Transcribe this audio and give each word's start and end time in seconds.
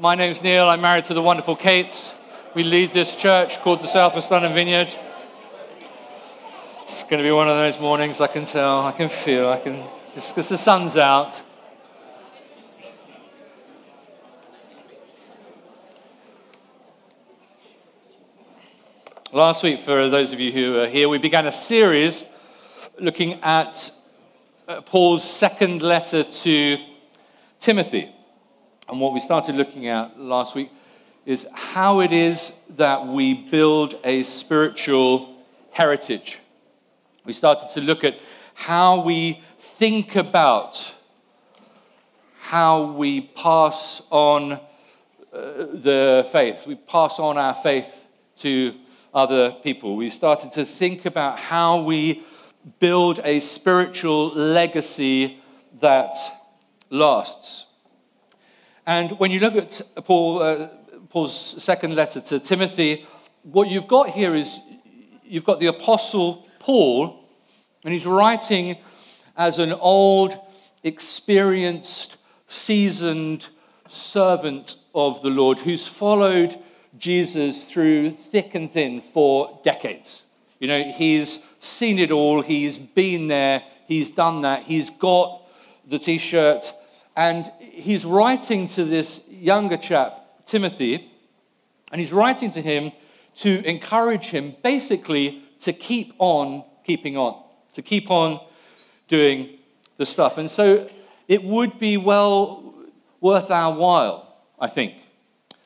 My 0.00 0.14
name's 0.14 0.40
Neil. 0.40 0.68
I'm 0.68 0.80
married 0.80 1.06
to 1.06 1.14
the 1.14 1.20
wonderful 1.20 1.56
Kate. 1.56 2.14
We 2.54 2.62
lead 2.62 2.92
this 2.92 3.16
church 3.16 3.58
called 3.58 3.82
the 3.82 3.88
Southwest 3.88 4.30
London 4.30 4.54
Vineyard. 4.54 4.94
It's 6.82 7.02
going 7.02 7.18
to 7.18 7.24
be 7.24 7.32
one 7.32 7.48
of 7.48 7.56
those 7.56 7.80
mornings 7.80 8.20
I 8.20 8.28
can 8.28 8.44
tell, 8.44 8.86
I 8.86 8.92
can 8.92 9.08
feel, 9.08 9.48
I 9.48 9.58
can, 9.58 9.82
because 10.14 10.48
the 10.48 10.56
sun's 10.56 10.96
out. 10.96 11.42
Last 19.32 19.64
week, 19.64 19.80
for 19.80 20.08
those 20.08 20.32
of 20.32 20.38
you 20.38 20.52
who 20.52 20.78
are 20.78 20.86
here, 20.86 21.08
we 21.08 21.18
began 21.18 21.44
a 21.46 21.52
series 21.52 22.22
looking 23.00 23.40
at 23.42 23.90
uh, 24.68 24.80
Paul's 24.82 25.28
second 25.28 25.82
letter 25.82 26.22
to 26.22 26.78
Timothy. 27.58 28.12
And 28.88 29.00
what 29.00 29.12
we 29.12 29.20
started 29.20 29.54
looking 29.54 29.86
at 29.88 30.18
last 30.18 30.54
week 30.54 30.70
is 31.26 31.46
how 31.52 32.00
it 32.00 32.10
is 32.10 32.56
that 32.70 33.06
we 33.06 33.34
build 33.34 33.96
a 34.02 34.22
spiritual 34.22 35.44
heritage. 35.70 36.38
We 37.26 37.34
started 37.34 37.68
to 37.74 37.82
look 37.82 38.02
at 38.02 38.18
how 38.54 39.02
we 39.02 39.42
think 39.58 40.16
about 40.16 40.94
how 42.40 42.92
we 42.92 43.20
pass 43.20 44.00
on 44.08 44.52
uh, 44.52 44.58
the 45.32 46.26
faith. 46.32 46.66
We 46.66 46.76
pass 46.76 47.18
on 47.18 47.36
our 47.36 47.54
faith 47.54 48.02
to 48.38 48.74
other 49.12 49.50
people. 49.62 49.96
We 49.96 50.08
started 50.08 50.52
to 50.52 50.64
think 50.64 51.04
about 51.04 51.38
how 51.38 51.82
we 51.82 52.22
build 52.78 53.20
a 53.22 53.40
spiritual 53.40 54.28
legacy 54.28 55.42
that 55.80 56.16
lasts. 56.88 57.66
And 58.88 59.18
when 59.18 59.30
you 59.30 59.38
look 59.38 59.54
at 59.54 59.82
Paul, 60.06 60.40
uh, 60.40 60.68
Paul's 61.10 61.62
second 61.62 61.94
letter 61.94 62.22
to 62.22 62.40
Timothy, 62.40 63.04
what 63.42 63.68
you've 63.68 63.86
got 63.86 64.08
here 64.08 64.34
is 64.34 64.62
you've 65.22 65.44
got 65.44 65.60
the 65.60 65.66
Apostle 65.66 66.48
Paul, 66.58 67.22
and 67.84 67.92
he's 67.92 68.06
writing 68.06 68.78
as 69.36 69.58
an 69.58 69.72
old, 69.72 70.38
experienced, 70.84 72.16
seasoned 72.46 73.48
servant 73.90 74.76
of 74.94 75.20
the 75.20 75.28
Lord 75.28 75.58
who's 75.58 75.86
followed 75.86 76.58
Jesus 76.96 77.70
through 77.70 78.12
thick 78.12 78.54
and 78.54 78.70
thin 78.70 79.02
for 79.02 79.60
decades. 79.64 80.22
You 80.60 80.68
know, 80.68 80.82
he's 80.82 81.44
seen 81.60 81.98
it 81.98 82.10
all, 82.10 82.40
he's 82.40 82.78
been 82.78 83.28
there, 83.28 83.62
he's 83.86 84.08
done 84.08 84.40
that, 84.40 84.62
he's 84.62 84.88
got 84.88 85.42
the 85.86 85.98
t 85.98 86.16
shirt, 86.16 86.72
and 87.18 87.50
he's 87.58 88.04
writing 88.04 88.68
to 88.68 88.84
this 88.84 89.24
younger 89.28 89.76
chap, 89.76 90.24
Timothy, 90.46 91.10
and 91.90 92.00
he's 92.00 92.12
writing 92.12 92.52
to 92.52 92.62
him 92.62 92.92
to 93.34 93.60
encourage 93.68 94.26
him 94.26 94.54
basically 94.62 95.42
to 95.58 95.72
keep 95.72 96.14
on 96.20 96.62
keeping 96.84 97.16
on, 97.16 97.42
to 97.72 97.82
keep 97.82 98.08
on 98.08 98.38
doing 99.08 99.58
the 99.96 100.06
stuff. 100.06 100.38
And 100.38 100.48
so 100.48 100.88
it 101.26 101.42
would 101.42 101.80
be 101.80 101.96
well 101.96 102.72
worth 103.20 103.50
our 103.50 103.74
while, 103.74 104.36
I 104.60 104.68
think, 104.68 104.94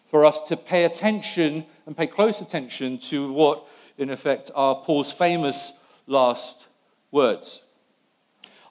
for 0.06 0.24
us 0.24 0.40
to 0.48 0.56
pay 0.56 0.86
attention 0.86 1.66
and 1.84 1.94
pay 1.94 2.06
close 2.06 2.40
attention 2.40 2.96
to 3.10 3.30
what, 3.30 3.66
in 3.98 4.08
effect, 4.08 4.50
are 4.54 4.76
Paul's 4.76 5.12
famous 5.12 5.74
last 6.06 6.66
words. 7.10 7.60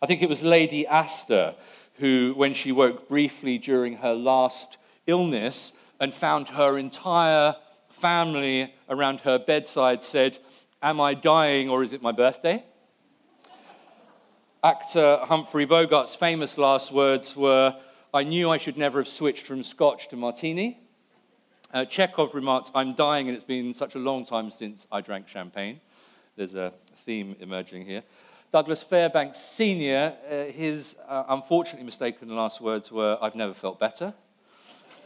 I 0.02 0.08
think 0.08 0.24
it 0.24 0.30
was 0.30 0.42
Lady 0.42 0.88
Astor 0.88 1.54
who, 2.02 2.34
when 2.36 2.56
she 2.56 2.72
woke 2.72 3.08
briefly 3.08 3.60
during 3.60 3.98
her 3.98 4.16
last 4.16 4.78
illness 5.06 5.72
and 6.00 6.12
found 6.12 6.50
her 6.50 6.76
entire 6.76 7.56
family 7.90 8.74
around 8.90 9.22
her 9.22 9.38
bedside, 9.38 10.02
said, 10.02 10.40
Am 10.82 11.00
I 11.00 11.14
dying 11.14 11.70
or 11.70 11.84
is 11.84 11.94
it 11.94 12.02
my 12.02 12.12
birthday? 12.12 12.66
Actor 14.64 15.20
Humphrey 15.26 15.68
Bogart's 15.68 16.16
famous 16.16 16.58
last 16.58 16.92
words 16.92 17.36
were, 17.36 17.76
I 18.12 18.24
knew 18.24 18.50
I 18.50 18.58
should 18.58 18.78
never 18.78 18.98
have 18.98 19.08
switched 19.08 19.46
from 19.46 19.64
scotch 19.64 20.08
to 20.08 20.16
martini. 20.16 20.80
Uh, 21.72 21.86
Chekhov 21.86 22.34
remarked, 22.34 22.72
I'm 22.74 22.96
dying 22.96 23.28
and 23.28 23.36
it's 23.36 23.44
been 23.44 23.76
such 23.76 23.94
a 23.94 24.00
long 24.00 24.26
time 24.26 24.50
since 24.50 24.88
I 24.92 25.02
drank 25.02 25.28
champagne. 25.28 25.80
There's 26.36 26.56
a 26.56 26.74
theme 27.06 27.36
emerging 27.40 27.86
here. 27.86 28.02
Douglas 28.52 28.84
Fairbanks 28.84 29.40
Sr., 29.40 30.14
uh, 30.30 30.44
his 30.52 30.98
uh, 31.08 31.24
unfortunately 31.30 31.86
mistaken 31.86 32.28
last 32.36 32.60
words 32.60 32.92
were, 32.92 33.18
I've 33.22 33.36
never 33.36 33.54
felt 33.54 33.80
better. 33.80 34.14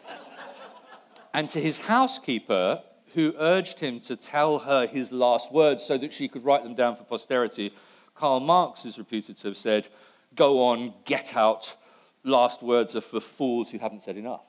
and 1.34 1.48
to 1.50 1.60
his 1.60 1.82
housekeeper, 1.82 2.82
who 3.14 3.36
urged 3.38 3.80
him 3.80 4.00
to 4.00 4.16
tell 4.16 4.60
her 4.60 4.88
his 4.88 5.12
last 5.12 5.52
words 5.52 5.84
so 5.84 5.96
that 5.96 6.12
she 6.12 6.28
could 6.28 6.44
write 6.44 6.64
them 6.64 6.74
down 6.74 6.96
for 6.96 7.04
posterity, 7.04 7.72
Karl 8.16 8.40
Marx 8.40 8.84
is 8.84 8.98
reputed 8.98 9.38
to 9.38 9.50
have 9.50 9.58
said, 9.58 9.90
Go 10.34 10.64
on, 10.64 10.96
get 11.06 11.36
out. 11.36 11.76
Last 12.24 12.64
words 12.64 12.96
are 12.96 13.02
for 13.02 13.20
fools 13.20 13.70
who 13.70 13.78
haven't 13.78 14.02
said 14.02 14.18
enough. 14.18 14.42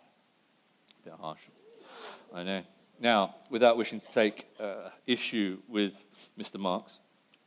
A 1.03 1.11
bit 1.11 1.19
harsh. 1.21 1.41
I 2.34 2.43
know. 2.43 2.63
Now, 2.99 3.34
without 3.51 3.77
wishing 3.77 4.01
to 4.01 4.11
take 4.11 4.47
uh, 4.59 4.89
issue 5.07 5.59
with 5.69 6.03
Mr. 6.39 6.59
Marx, 6.59 6.99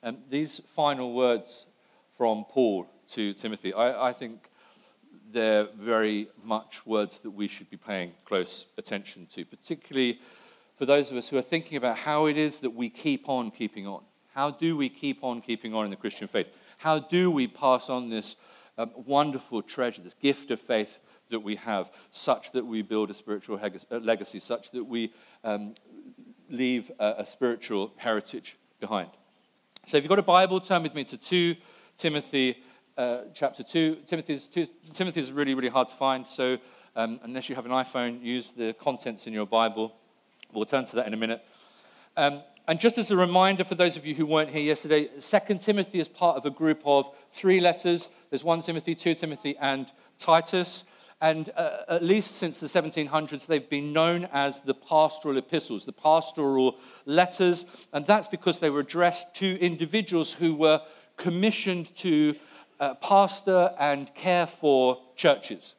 um, 0.04 0.18
these 0.30 0.62
final 0.76 1.14
words 1.14 1.66
from 2.18 2.46
Paul 2.50 2.88
to 3.12 3.34
Timothy, 3.34 3.74
I, 3.74 4.10
I 4.10 4.14
think 4.14 4.50
they're 5.32 5.68
very 5.78 6.30
much 6.44 6.86
words 6.86 7.20
that 7.20 7.32
we 7.32 7.48
should 7.48 7.70
be 7.70 7.78
paying 7.78 8.14
close 8.26 8.66
attention 8.78 9.28
to, 9.34 9.46
particularly 9.46 10.20
for 10.78 10.86
those 10.86 11.12
of 11.12 11.18
us 11.18 11.30
who 11.30 11.38
are 11.38 11.44
thinking 11.44 11.78
about 11.78 11.98
how 11.98 12.26
it 12.26 12.38
is 12.38 12.60
that 12.62 12.72
we 12.72 12.90
keep 12.90 13.28
on 13.30 13.52
keeping 13.52 13.86
on. 13.86 14.02
How 14.34 14.52
do 14.52 14.78
we 14.78 14.90
keep 14.90 15.24
on 15.24 15.42
keeping 15.42 15.74
on 15.74 15.86
in 15.86 15.92
the 15.92 15.98
Christian 15.98 16.28
faith? 16.28 16.48
How 16.78 17.00
do 17.00 17.30
we 17.30 17.48
pass 17.48 17.90
on 17.90 18.10
this 18.10 18.38
um, 18.78 18.92
wonderful 18.96 19.62
treasure, 19.62 20.02
this 20.02 20.14
gift 20.14 20.52
of 20.52 20.62
faith 20.62 21.00
that 21.30 21.42
we 21.42 21.58
have, 21.58 21.92
such 22.12 22.54
that 22.54 22.66
we 22.66 22.82
build 22.82 23.12
a 23.12 23.14
spiritual 23.14 23.60
legacy, 23.92 24.40
such 24.40 24.72
that 24.72 24.86
we 24.86 25.14
um, 25.44 25.74
leave 26.50 26.90
a, 27.00 27.16
a 27.20 27.26
spiritual 27.26 27.92
heritage 27.98 28.56
behind? 28.80 29.10
So 29.88 29.98
if 29.98 30.04
you've 30.04 30.10
got 30.10 30.20
a 30.20 30.24
Bible, 30.24 30.60
turn 30.60 30.84
with 30.84 30.94
me 30.94 31.04
to 31.06 31.18
2 31.18 31.56
Timothy 31.98 32.58
uh, 32.98 33.22
chapter 33.34 33.64
2. 33.64 34.00
Timothy's, 34.06 34.48
two, 34.48 34.68
Timothy 34.94 35.22
is 35.22 35.32
really, 35.32 35.56
really 35.56 35.70
hard 35.70 35.88
to 35.88 35.96
find. 35.96 36.28
So 36.28 36.58
um, 36.96 37.20
unless 37.24 37.50
you 37.50 37.56
have 37.56 37.66
an 37.66 37.72
iPhone, 37.72 38.22
use 38.22 38.52
the 38.52 38.74
contents 38.74 39.26
in 39.26 39.34
your 39.34 39.48
Bible. 39.48 39.96
We'll 40.54 40.66
turn 40.66 40.86
to 40.86 40.96
that 40.98 41.08
in 41.08 41.14
a 41.14 41.18
minute. 41.18 41.44
Um, 42.18 42.42
and 42.68 42.80
just 42.80 42.98
as 43.00 43.10
a 43.10 43.18
reminder 43.18 43.64
for 43.64 43.76
those 43.76 43.98
of 43.98 44.06
you 44.06 44.14
who 44.14 44.26
weren't 44.26 44.52
here 44.52 44.62
yesterday, 44.62 45.10
2 45.20 45.56
Timothy 45.58 46.00
is 46.00 46.08
part 46.08 46.38
of 46.38 46.46
a 46.46 46.52
group 46.52 46.82
of 46.86 47.10
three 47.32 47.60
letters. 47.60 48.10
There's 48.30 48.44
1 48.44 48.62
Timothy, 48.62 48.94
2 48.94 49.16
Timothy, 49.16 49.58
and 49.58 49.88
Titus. 50.20 50.84
And 51.22 51.52
uh, 51.58 51.82
at 51.90 52.04
least 52.04 52.36
since 52.36 52.60
the 52.60 52.68
1700s, 52.68 53.46
they've 53.46 53.70
been 53.70 53.92
known 53.92 54.30
as 54.32 54.62
the 54.62 54.74
pastoral 54.74 55.38
epistles, 55.38 55.86
the 55.86 55.92
pastoral 55.92 56.78
letters. 57.06 57.66
And 57.92 58.06
that's 58.06 58.28
because 58.28 58.60
they 58.60 58.70
were 58.70 58.80
addressed 58.80 59.34
to 59.36 59.60
individuals 59.60 60.32
who 60.32 60.56
were 60.56 60.82
commissioned 61.18 61.94
to 61.96 62.36
uh, 62.80 62.94
pastor 62.96 63.74
and 63.78 64.14
care 64.16 64.48
for 64.48 65.02
churches. 65.16 65.74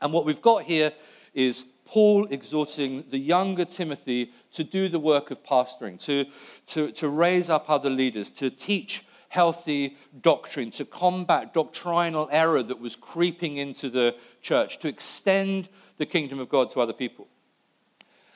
And 0.00 0.12
what 0.12 0.24
we've 0.24 0.40
got 0.40 0.62
here 0.62 0.92
is 1.34 1.64
Paul 1.84 2.26
exhorting 2.30 3.04
the 3.10 3.18
younger 3.18 3.66
Timothy 3.66 4.32
to 4.54 4.64
do 4.64 4.88
the 4.88 4.98
work 4.98 5.30
of 5.30 5.44
pastoring, 5.44 6.00
to, 6.04 6.24
to, 6.68 6.90
to 6.92 7.08
raise 7.08 7.50
up 7.50 7.68
other 7.68 7.90
leaders, 7.90 8.30
to 8.32 8.48
teach 8.48 9.04
healthy 9.32 9.96
doctrine, 10.20 10.70
to 10.70 10.84
combat 10.84 11.54
doctrinal 11.54 12.28
error 12.30 12.62
that 12.62 12.78
was 12.78 12.96
creeping 12.96 13.56
into 13.56 13.88
the 13.88 14.14
church, 14.42 14.78
to 14.78 14.88
extend 14.88 15.70
the 15.96 16.04
kingdom 16.04 16.38
of 16.38 16.50
God 16.50 16.70
to 16.70 16.80
other 16.82 16.92
people. 16.92 17.26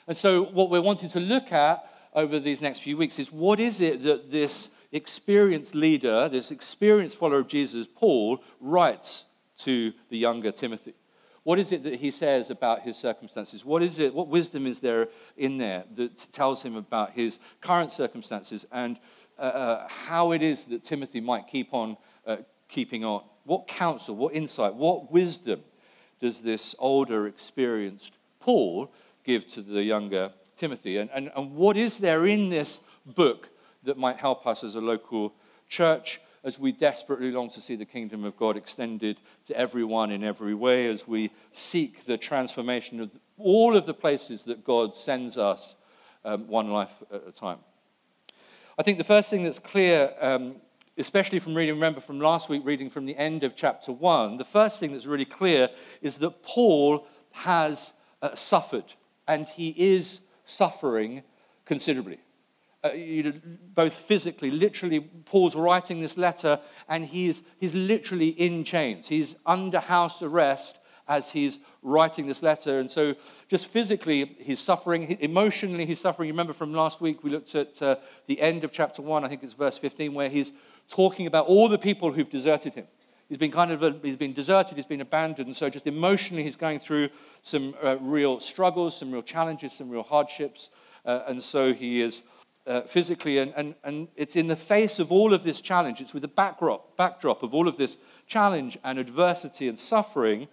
And 0.08 0.16
so, 0.16 0.42
what 0.42 0.70
we're 0.70 0.80
wanting 0.80 1.10
to 1.10 1.20
look 1.20 1.52
at 1.52 1.84
over 2.14 2.40
these 2.40 2.62
next 2.62 2.78
few 2.78 2.96
weeks 2.96 3.18
is 3.18 3.30
what 3.30 3.60
is 3.60 3.82
it 3.82 4.04
that 4.04 4.30
this 4.30 4.70
experienced 4.90 5.74
leader, 5.74 6.30
this 6.30 6.50
experienced 6.50 7.18
follower 7.18 7.40
of 7.40 7.48
Jesus, 7.48 7.86
Paul, 7.86 8.42
writes 8.58 9.24
to 9.58 9.92
the 10.08 10.16
younger 10.16 10.50
Timothy? 10.50 10.94
What 11.42 11.58
is 11.58 11.72
it 11.72 11.84
that 11.84 11.96
he 12.00 12.10
says 12.10 12.48
about 12.48 12.82
his 12.82 12.96
circumstances? 12.96 13.66
What 13.66 13.82
is 13.82 13.98
it? 13.98 14.14
What 14.14 14.28
wisdom 14.28 14.66
is 14.66 14.80
there 14.80 15.08
in 15.36 15.58
there 15.58 15.84
that 15.94 16.26
tells 16.32 16.62
him 16.62 16.74
about 16.74 17.12
his 17.12 17.38
current 17.60 17.92
circumstances 17.92 18.64
and 18.72 18.98
uh, 19.38 19.42
uh, 19.42 19.88
how 19.88 20.32
it 20.32 20.42
is 20.42 20.64
that 20.64 20.82
Timothy 20.82 21.20
might 21.20 21.46
keep 21.46 21.72
on 21.74 21.96
uh, 22.26 22.38
keeping 22.68 23.04
on? 23.04 23.22
What 23.44 23.68
counsel, 23.68 24.16
what 24.16 24.34
insight, 24.34 24.74
what 24.74 25.12
wisdom 25.12 25.60
does 26.20 26.40
this 26.40 26.74
older, 26.78 27.26
experienced 27.26 28.14
Paul 28.40 28.92
give 29.24 29.48
to 29.52 29.62
the 29.62 29.82
younger 29.82 30.32
Timothy? 30.56 30.98
And, 30.98 31.10
and, 31.12 31.30
and 31.36 31.54
what 31.54 31.76
is 31.76 31.98
there 31.98 32.26
in 32.26 32.48
this 32.48 32.80
book 33.04 33.48
that 33.84 33.98
might 33.98 34.16
help 34.16 34.46
us 34.46 34.64
as 34.64 34.74
a 34.74 34.80
local 34.80 35.34
church 35.68 36.20
as 36.46 36.58
we 36.60 36.70
desperately 36.70 37.32
long 37.32 37.50
to 37.50 37.60
see 37.60 37.74
the 37.74 37.84
kingdom 37.84 38.24
of 38.24 38.36
God 38.36 38.56
extended 38.56 39.18
to 39.46 39.56
everyone 39.58 40.12
in 40.12 40.22
every 40.22 40.54
way, 40.54 40.86
as 40.86 41.06
we 41.06 41.30
seek 41.52 42.04
the 42.04 42.16
transformation 42.16 43.00
of 43.00 43.10
all 43.36 43.76
of 43.76 43.84
the 43.84 43.94
places 43.94 44.44
that 44.44 44.64
God 44.64 44.96
sends 44.96 45.36
us 45.36 45.74
um, 46.24 46.46
one 46.46 46.70
life 46.70 47.02
at 47.12 47.22
a 47.26 47.32
time. 47.32 47.58
I 48.78 48.82
think 48.82 48.98
the 48.98 49.04
first 49.04 49.30
thing 49.30 49.42
that's 49.42 49.58
clear, 49.58 50.12
um, 50.20 50.56
especially 50.98 51.38
from 51.38 51.54
reading, 51.54 51.76
remember 51.76 52.00
from 52.00 52.20
last 52.20 52.50
week, 52.50 52.60
reading 52.62 52.90
from 52.90 53.06
the 53.06 53.16
end 53.16 53.42
of 53.42 53.56
chapter 53.56 53.90
1, 53.90 54.36
the 54.36 54.44
first 54.44 54.78
thing 54.78 54.92
that's 54.92 55.06
really 55.06 55.24
clear 55.24 55.70
is 56.02 56.18
that 56.18 56.42
Paul 56.42 57.06
has 57.32 57.94
uh, 58.20 58.34
suffered, 58.34 58.84
and 59.26 59.48
he 59.48 59.70
is 59.78 60.20
suffering 60.44 61.22
considerably. 61.64 62.18
Uh, 62.84 62.90
you 62.90 63.22
know, 63.22 63.32
both 63.74 63.94
physically, 63.94 64.50
literally, 64.50 65.00
Paul's 65.00 65.56
writing 65.56 66.02
this 66.02 66.18
letter, 66.18 66.60
and 66.86 67.06
he's, 67.06 67.42
he's 67.56 67.72
literally 67.72 68.28
in 68.28 68.62
chains. 68.62 69.08
He's 69.08 69.36
under 69.46 69.80
house 69.80 70.20
arrest 70.20 70.76
as 71.08 71.30
he's 71.30 71.60
writing 71.86 72.26
this 72.26 72.42
letter. 72.42 72.80
And 72.80 72.90
so, 72.90 73.14
just 73.48 73.66
physically, 73.66 74.36
he's 74.40 74.60
suffering. 74.60 75.16
Emotionally, 75.20 75.86
he's 75.86 76.00
suffering. 76.00 76.26
You 76.26 76.32
remember 76.32 76.52
from 76.52 76.74
last 76.74 77.00
week, 77.00 77.22
we 77.22 77.30
looked 77.30 77.54
at 77.54 77.80
uh, 77.80 77.96
the 78.26 78.40
end 78.40 78.64
of 78.64 78.72
chapter 78.72 79.00
1, 79.00 79.24
I 79.24 79.28
think 79.28 79.42
it's 79.42 79.52
verse 79.52 79.78
15, 79.78 80.12
where 80.12 80.28
he's 80.28 80.52
talking 80.88 81.26
about 81.26 81.46
all 81.46 81.68
the 81.68 81.78
people 81.78 82.12
who've 82.12 82.28
deserted 82.28 82.74
him. 82.74 82.86
He's 83.28 83.38
been 83.38 83.50
kind 83.50 83.72
of 83.72 83.82
a, 83.82 83.96
he's 84.02 84.16
been 84.16 84.32
deserted, 84.32 84.76
he's 84.76 84.86
been 84.86 85.00
abandoned, 85.00 85.48
and 85.48 85.56
so 85.56 85.68
just 85.68 85.86
emotionally 85.86 86.44
he's 86.44 86.56
going 86.56 86.78
through 86.78 87.08
some 87.42 87.74
uh, 87.82 87.96
real 88.00 88.38
struggles, 88.38 88.96
some 88.96 89.10
real 89.10 89.22
challenges, 89.22 89.72
some 89.72 89.90
real 89.90 90.04
hardships, 90.04 90.70
uh, 91.04 91.22
and 91.26 91.42
so 91.42 91.72
he 91.72 92.02
is 92.02 92.22
uh, 92.68 92.82
physically, 92.82 93.38
and, 93.38 93.52
and, 93.56 93.74
and 93.82 94.08
it's 94.16 94.36
in 94.36 94.46
the 94.46 94.56
face 94.56 94.98
of 95.00 95.10
all 95.10 95.34
of 95.34 95.42
this 95.42 95.60
challenge, 95.60 96.00
it's 96.00 96.14
with 96.14 96.22
the 96.22 96.28
backdrop, 96.28 96.96
backdrop 96.96 97.42
of 97.42 97.52
all 97.52 97.66
of 97.66 97.76
this 97.76 97.98
challenge 98.26 98.78
and 98.84 98.98
adversity 98.98 99.68
and 99.68 99.78
suffering 99.78 100.46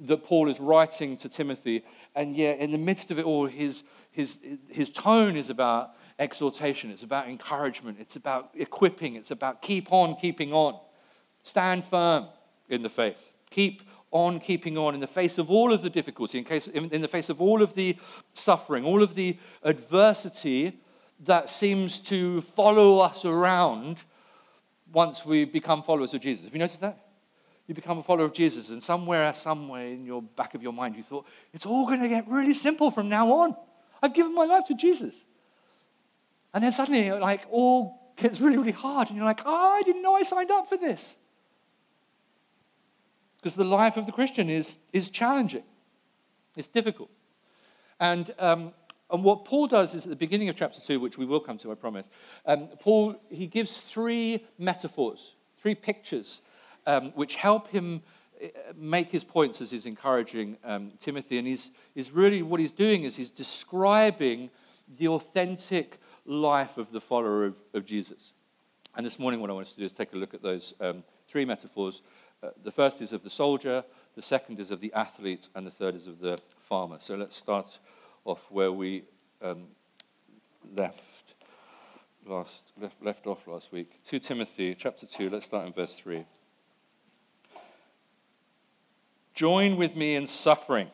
that 0.00 0.24
Paul 0.24 0.48
is 0.48 0.58
writing 0.60 1.16
to 1.18 1.28
Timothy, 1.28 1.84
and 2.14 2.34
yet 2.34 2.58
in 2.58 2.70
the 2.70 2.78
midst 2.78 3.10
of 3.10 3.18
it 3.18 3.24
all, 3.24 3.46
his, 3.46 3.82
his, 4.10 4.40
his 4.68 4.90
tone 4.90 5.36
is 5.36 5.50
about 5.50 5.90
exhortation, 6.18 6.90
it's 6.90 7.02
about 7.02 7.28
encouragement, 7.28 7.98
it's 8.00 8.16
about 8.16 8.50
equipping, 8.54 9.16
it's 9.16 9.30
about 9.30 9.62
keep 9.62 9.92
on 9.92 10.16
keeping 10.16 10.52
on. 10.52 10.78
Stand 11.42 11.84
firm 11.84 12.26
in 12.68 12.82
the 12.82 12.90
faith. 12.90 13.32
Keep 13.50 13.82
on 14.10 14.40
keeping 14.40 14.76
on 14.76 14.94
in 14.94 15.00
the 15.00 15.06
face 15.06 15.38
of 15.38 15.50
all 15.50 15.72
of 15.72 15.82
the 15.82 15.90
difficulty, 15.90 16.38
in, 16.38 16.44
case, 16.44 16.68
in, 16.68 16.90
in 16.90 17.00
the 17.00 17.08
face 17.08 17.28
of 17.28 17.40
all 17.40 17.62
of 17.62 17.74
the 17.74 17.96
suffering, 18.34 18.84
all 18.84 19.02
of 19.02 19.14
the 19.14 19.38
adversity 19.62 20.80
that 21.20 21.48
seems 21.50 21.98
to 21.98 22.40
follow 22.40 23.00
us 23.00 23.24
around 23.24 24.02
once 24.92 25.24
we 25.24 25.44
become 25.44 25.82
followers 25.82 26.14
of 26.14 26.20
Jesus. 26.20 26.44
Have 26.44 26.54
you 26.54 26.58
noticed 26.58 26.80
that? 26.80 27.09
You 27.70 27.74
become 27.74 27.98
a 27.98 28.02
follower 28.02 28.24
of 28.24 28.32
Jesus, 28.32 28.70
and 28.70 28.82
somewhere, 28.82 29.32
somewhere 29.32 29.86
in 29.86 30.04
your 30.04 30.20
back 30.20 30.54
of 30.56 30.62
your 30.62 30.72
mind, 30.72 30.96
you 30.96 31.04
thought, 31.04 31.24
it's 31.54 31.64
all 31.64 31.86
going 31.86 32.00
to 32.00 32.08
get 32.08 32.26
really 32.26 32.52
simple 32.52 32.90
from 32.90 33.08
now 33.08 33.30
on. 33.30 33.54
I've 34.02 34.12
given 34.12 34.34
my 34.34 34.44
life 34.44 34.64
to 34.66 34.74
Jesus. 34.74 35.24
And 36.52 36.64
then 36.64 36.72
suddenly, 36.72 37.12
like, 37.12 37.46
all 37.48 38.12
gets 38.16 38.40
really, 38.40 38.56
really 38.56 38.72
hard, 38.72 39.06
and 39.06 39.16
you're 39.16 39.24
like, 39.24 39.42
oh, 39.46 39.76
I 39.78 39.82
didn't 39.82 40.02
know 40.02 40.16
I 40.16 40.24
signed 40.24 40.50
up 40.50 40.68
for 40.68 40.76
this. 40.76 41.14
Because 43.36 43.54
the 43.54 43.64
life 43.64 43.96
of 43.96 44.04
the 44.04 44.12
Christian 44.12 44.50
is, 44.50 44.78
is 44.92 45.08
challenging, 45.08 45.62
it's 46.56 46.66
difficult. 46.66 47.10
And, 48.00 48.34
um, 48.40 48.72
and 49.12 49.22
what 49.22 49.44
Paul 49.44 49.68
does 49.68 49.94
is 49.94 50.06
at 50.06 50.10
the 50.10 50.16
beginning 50.16 50.48
of 50.48 50.56
chapter 50.56 50.80
2, 50.80 50.98
which 50.98 51.18
we 51.18 51.24
will 51.24 51.38
come 51.38 51.56
to, 51.58 51.70
I 51.70 51.76
promise, 51.76 52.08
um, 52.46 52.66
Paul, 52.80 53.14
he 53.30 53.46
gives 53.46 53.76
three 53.76 54.44
metaphors, 54.58 55.34
three 55.62 55.76
pictures 55.76 56.40
um, 56.86 57.12
which 57.12 57.34
help 57.34 57.68
him 57.68 58.02
uh, 58.42 58.46
make 58.76 59.10
his 59.10 59.24
points 59.24 59.60
as 59.60 59.70
he's 59.70 59.86
encouraging 59.86 60.56
um, 60.64 60.92
Timothy. 60.98 61.38
And 61.38 61.46
he's, 61.46 61.70
he's 61.94 62.10
really, 62.10 62.42
what 62.42 62.60
he's 62.60 62.72
doing 62.72 63.04
is 63.04 63.16
he's 63.16 63.30
describing 63.30 64.50
the 64.98 65.08
authentic 65.08 65.98
life 66.24 66.78
of 66.78 66.90
the 66.92 67.00
follower 67.00 67.44
of, 67.44 67.62
of 67.74 67.84
Jesus. 67.84 68.32
And 68.96 69.06
this 69.06 69.18
morning, 69.18 69.40
what 69.40 69.50
I 69.50 69.52
want 69.52 69.66
us 69.66 69.72
to 69.74 69.78
do 69.78 69.84
is 69.84 69.92
take 69.92 70.12
a 70.12 70.16
look 70.16 70.34
at 70.34 70.42
those 70.42 70.74
um, 70.80 71.04
three 71.28 71.44
metaphors. 71.44 72.02
Uh, 72.42 72.48
the 72.64 72.72
first 72.72 73.00
is 73.00 73.12
of 73.12 73.22
the 73.22 73.30
soldier, 73.30 73.84
the 74.16 74.22
second 74.22 74.58
is 74.58 74.70
of 74.70 74.80
the 74.80 74.92
athlete, 74.94 75.48
and 75.54 75.66
the 75.66 75.70
third 75.70 75.94
is 75.94 76.06
of 76.06 76.20
the 76.20 76.38
farmer. 76.58 76.96
So 77.00 77.14
let's 77.14 77.36
start 77.36 77.78
off 78.24 78.50
where 78.50 78.72
we 78.72 79.04
um, 79.42 79.68
left, 80.74 81.34
last, 82.26 82.62
left, 82.80 83.02
left 83.02 83.26
off 83.26 83.46
last 83.46 83.72
week. 83.72 84.00
2 84.06 84.18
Timothy 84.18 84.74
chapter 84.74 85.06
2, 85.06 85.30
let's 85.30 85.46
start 85.46 85.66
in 85.66 85.72
verse 85.72 85.94
3. 85.94 86.24
Join 89.40 89.78
with 89.78 89.96
me 89.96 90.16
in 90.16 90.26
suffering 90.26 90.90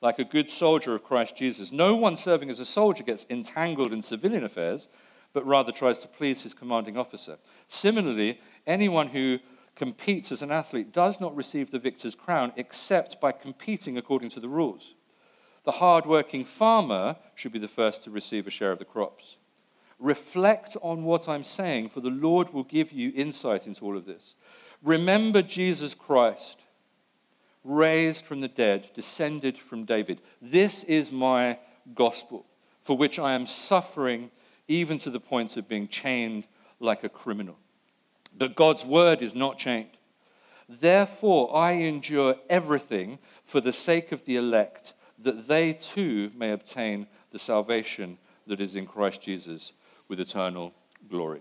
like 0.00 0.18
a 0.18 0.24
good 0.24 0.50
soldier 0.50 0.92
of 0.92 1.04
Christ 1.04 1.36
Jesus. 1.36 1.70
No 1.70 1.94
one 1.94 2.16
serving 2.16 2.50
as 2.50 2.58
a 2.58 2.66
soldier 2.66 3.04
gets 3.04 3.24
entangled 3.30 3.92
in 3.92 4.02
civilian 4.02 4.42
affairs, 4.42 4.88
but 5.32 5.46
rather 5.46 5.70
tries 5.70 6.00
to 6.00 6.08
please 6.08 6.42
his 6.42 6.52
commanding 6.52 6.96
officer. 6.96 7.38
Similarly, 7.68 8.40
anyone 8.66 9.06
who 9.06 9.38
competes 9.76 10.32
as 10.32 10.42
an 10.42 10.50
athlete 10.50 10.92
does 10.92 11.20
not 11.20 11.36
receive 11.36 11.70
the 11.70 11.78
victor's 11.78 12.16
crown 12.16 12.52
except 12.56 13.20
by 13.20 13.30
competing 13.30 13.96
according 13.96 14.30
to 14.30 14.40
the 14.40 14.48
rules. 14.48 14.94
The 15.62 15.70
hard-working 15.70 16.44
farmer 16.44 17.14
should 17.36 17.52
be 17.52 17.60
the 17.60 17.68
first 17.68 18.02
to 18.02 18.10
receive 18.10 18.48
a 18.48 18.50
share 18.50 18.72
of 18.72 18.80
the 18.80 18.84
crops. 18.84 19.36
Reflect 20.00 20.76
on 20.82 21.04
what 21.04 21.28
I'm 21.28 21.44
saying, 21.44 21.90
for 21.90 22.00
the 22.00 22.10
Lord 22.10 22.52
will 22.52 22.64
give 22.64 22.90
you 22.90 23.12
insight 23.14 23.68
into 23.68 23.84
all 23.84 23.96
of 23.96 24.06
this. 24.06 24.34
Remember 24.82 25.40
Jesus 25.40 25.94
Christ 25.94 26.62
raised 27.66 28.24
from 28.24 28.40
the 28.40 28.48
dead, 28.48 28.88
descended 28.94 29.58
from 29.58 29.84
David. 29.84 30.20
This 30.40 30.84
is 30.84 31.10
my 31.10 31.58
gospel, 31.94 32.46
for 32.80 32.96
which 32.96 33.18
I 33.18 33.32
am 33.32 33.46
suffering 33.46 34.30
even 34.68 34.98
to 34.98 35.10
the 35.10 35.20
point 35.20 35.56
of 35.56 35.68
being 35.68 35.88
chained 35.88 36.44
like 36.80 37.04
a 37.04 37.08
criminal. 37.08 37.56
But 38.36 38.54
God's 38.54 38.84
word 38.84 39.22
is 39.22 39.34
not 39.34 39.58
chained. 39.58 39.90
Therefore, 40.68 41.56
I 41.56 41.72
endure 41.72 42.36
everything 42.50 43.18
for 43.44 43.60
the 43.60 43.72
sake 43.72 44.12
of 44.12 44.24
the 44.24 44.36
elect, 44.36 44.94
that 45.18 45.48
they 45.48 45.72
too 45.72 46.30
may 46.36 46.52
obtain 46.52 47.06
the 47.30 47.38
salvation 47.38 48.18
that 48.46 48.60
is 48.60 48.74
in 48.74 48.86
Christ 48.86 49.22
Jesus 49.22 49.72
with 50.08 50.20
eternal 50.20 50.72
glory. 51.08 51.40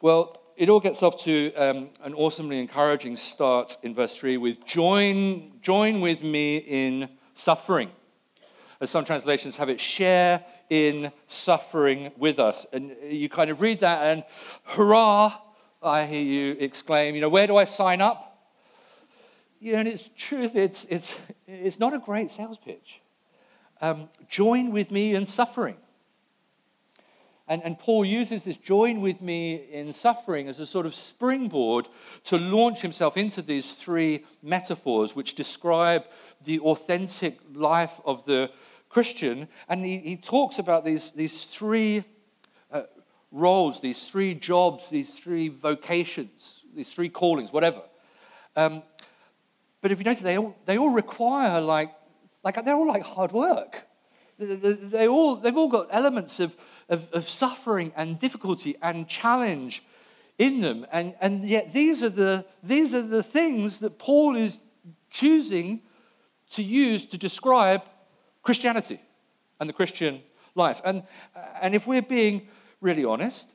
Well, 0.00 0.36
it 0.56 0.70
all 0.70 0.80
gets 0.80 1.02
off 1.02 1.22
to 1.24 1.52
um, 1.54 1.90
an 2.02 2.14
awesomely 2.14 2.58
encouraging 2.58 3.16
start 3.18 3.76
in 3.82 3.94
verse 3.94 4.16
3 4.16 4.38
with 4.38 4.64
join, 4.64 5.52
join 5.60 6.00
with 6.00 6.22
me 6.22 6.56
in 6.56 7.10
suffering. 7.34 7.90
As 8.80 8.90
some 8.90 9.04
translations 9.04 9.58
have 9.58 9.68
it, 9.68 9.80
share 9.80 10.44
in 10.70 11.12
suffering 11.26 12.10
with 12.16 12.38
us. 12.38 12.66
And 12.72 12.96
you 13.06 13.28
kind 13.28 13.50
of 13.50 13.60
read 13.60 13.80
that 13.80 14.02
and 14.04 14.24
hurrah, 14.64 15.36
I 15.82 16.06
hear 16.06 16.22
you 16.22 16.56
exclaim, 16.58 17.14
you 17.14 17.20
know, 17.20 17.28
where 17.28 17.46
do 17.46 17.56
I 17.56 17.64
sign 17.64 18.00
up? 18.00 18.48
Know, 19.60 19.78
and 19.78 19.86
it's 19.88 20.08
true, 20.16 20.48
it's, 20.54 20.86
it's, 20.88 21.16
it's 21.46 21.78
not 21.78 21.92
a 21.92 21.98
great 21.98 22.30
sales 22.30 22.58
pitch. 22.58 23.00
Um, 23.82 24.08
join 24.26 24.72
with 24.72 24.90
me 24.90 25.14
in 25.14 25.26
suffering. 25.26 25.76
And, 27.48 27.62
and 27.62 27.78
Paul 27.78 28.04
uses 28.04 28.44
this 28.44 28.56
join 28.56 29.00
with 29.00 29.20
me 29.20 29.66
in 29.70 29.92
suffering 29.92 30.48
as 30.48 30.58
a 30.58 30.66
sort 30.66 30.84
of 30.84 30.96
springboard 30.96 31.88
to 32.24 32.38
launch 32.38 32.82
himself 32.82 33.16
into 33.16 33.40
these 33.40 33.70
three 33.70 34.24
metaphors 34.42 35.14
which 35.14 35.34
describe 35.34 36.04
the 36.44 36.58
authentic 36.60 37.38
life 37.54 38.00
of 38.04 38.24
the 38.24 38.50
Christian. 38.88 39.46
And 39.68 39.84
he, 39.84 39.98
he 39.98 40.16
talks 40.16 40.58
about 40.58 40.84
these, 40.84 41.12
these 41.12 41.42
three 41.42 42.02
uh, 42.72 42.82
roles, 43.30 43.80
these 43.80 44.08
three 44.08 44.34
jobs, 44.34 44.90
these 44.90 45.14
three 45.14 45.48
vocations, 45.48 46.64
these 46.74 46.92
three 46.92 47.08
callings, 47.08 47.52
whatever. 47.52 47.82
Um, 48.56 48.82
but 49.80 49.92
if 49.92 49.98
you 49.98 50.04
notice, 50.04 50.22
they 50.22 50.36
all, 50.36 50.56
they 50.64 50.78
all 50.78 50.90
require 50.90 51.60
like, 51.60 51.92
like, 52.42 52.64
they're 52.64 52.74
all 52.74 52.88
like 52.88 53.02
hard 53.02 53.30
work. 53.30 53.86
They, 54.36 54.56
they, 54.56 54.72
they 54.72 55.08
all, 55.08 55.36
they've 55.36 55.56
all 55.56 55.68
got 55.68 55.88
elements 55.92 56.40
of 56.40 56.56
of, 56.88 57.08
of 57.12 57.28
suffering 57.28 57.92
and 57.96 58.18
difficulty 58.18 58.76
and 58.82 59.08
challenge 59.08 59.82
in 60.38 60.60
them. 60.60 60.86
And, 60.92 61.14
and 61.20 61.44
yet, 61.44 61.72
these 61.72 62.02
are, 62.02 62.08
the, 62.08 62.44
these 62.62 62.94
are 62.94 63.02
the 63.02 63.22
things 63.22 63.80
that 63.80 63.98
Paul 63.98 64.36
is 64.36 64.58
choosing 65.10 65.82
to 66.50 66.62
use 66.62 67.04
to 67.06 67.18
describe 67.18 67.82
Christianity 68.42 69.00
and 69.58 69.68
the 69.68 69.72
Christian 69.72 70.22
life. 70.54 70.80
And, 70.84 71.02
and 71.60 71.74
if 71.74 71.86
we're 71.86 72.02
being 72.02 72.48
really 72.80 73.04
honest, 73.04 73.52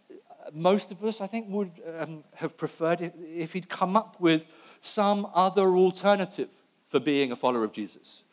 most 0.54 0.92
of 0.92 1.04
us, 1.04 1.22
I 1.22 1.28
think, 1.28 1.48
would 1.50 1.72
um, 2.00 2.24
have 2.36 2.58
preferred 2.58 3.02
if, 3.02 3.14
if 3.18 3.54
he'd 3.54 3.70
come 3.70 3.96
up 3.96 4.20
with 4.20 4.44
some 4.82 5.28
other 5.34 5.68
alternative 5.76 6.50
for 6.90 7.00
being 7.00 7.32
a 7.32 7.36
follower 7.36 7.64
of 7.64 7.72
Jesus. 7.72 8.24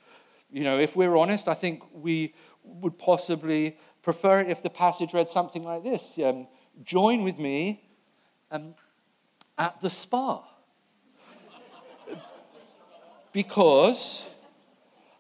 You 0.50 0.62
know, 0.62 0.80
if 0.80 0.96
we're 0.96 1.16
honest, 1.16 1.46
I 1.46 1.54
think 1.54 1.82
we 1.92 2.34
would 2.64 2.98
possibly 2.98 3.76
prefer 4.08 4.40
it 4.40 4.48
if 4.48 4.62
the 4.62 4.70
passage 4.70 5.12
read 5.12 5.28
something 5.28 5.64
like 5.64 5.82
this 5.82 6.18
um, 6.24 6.46
Join 6.82 7.24
with 7.24 7.38
me 7.38 7.82
um, 8.50 8.74
at 9.58 9.78
the 9.82 9.90
spa. 9.90 10.48
because 13.34 14.24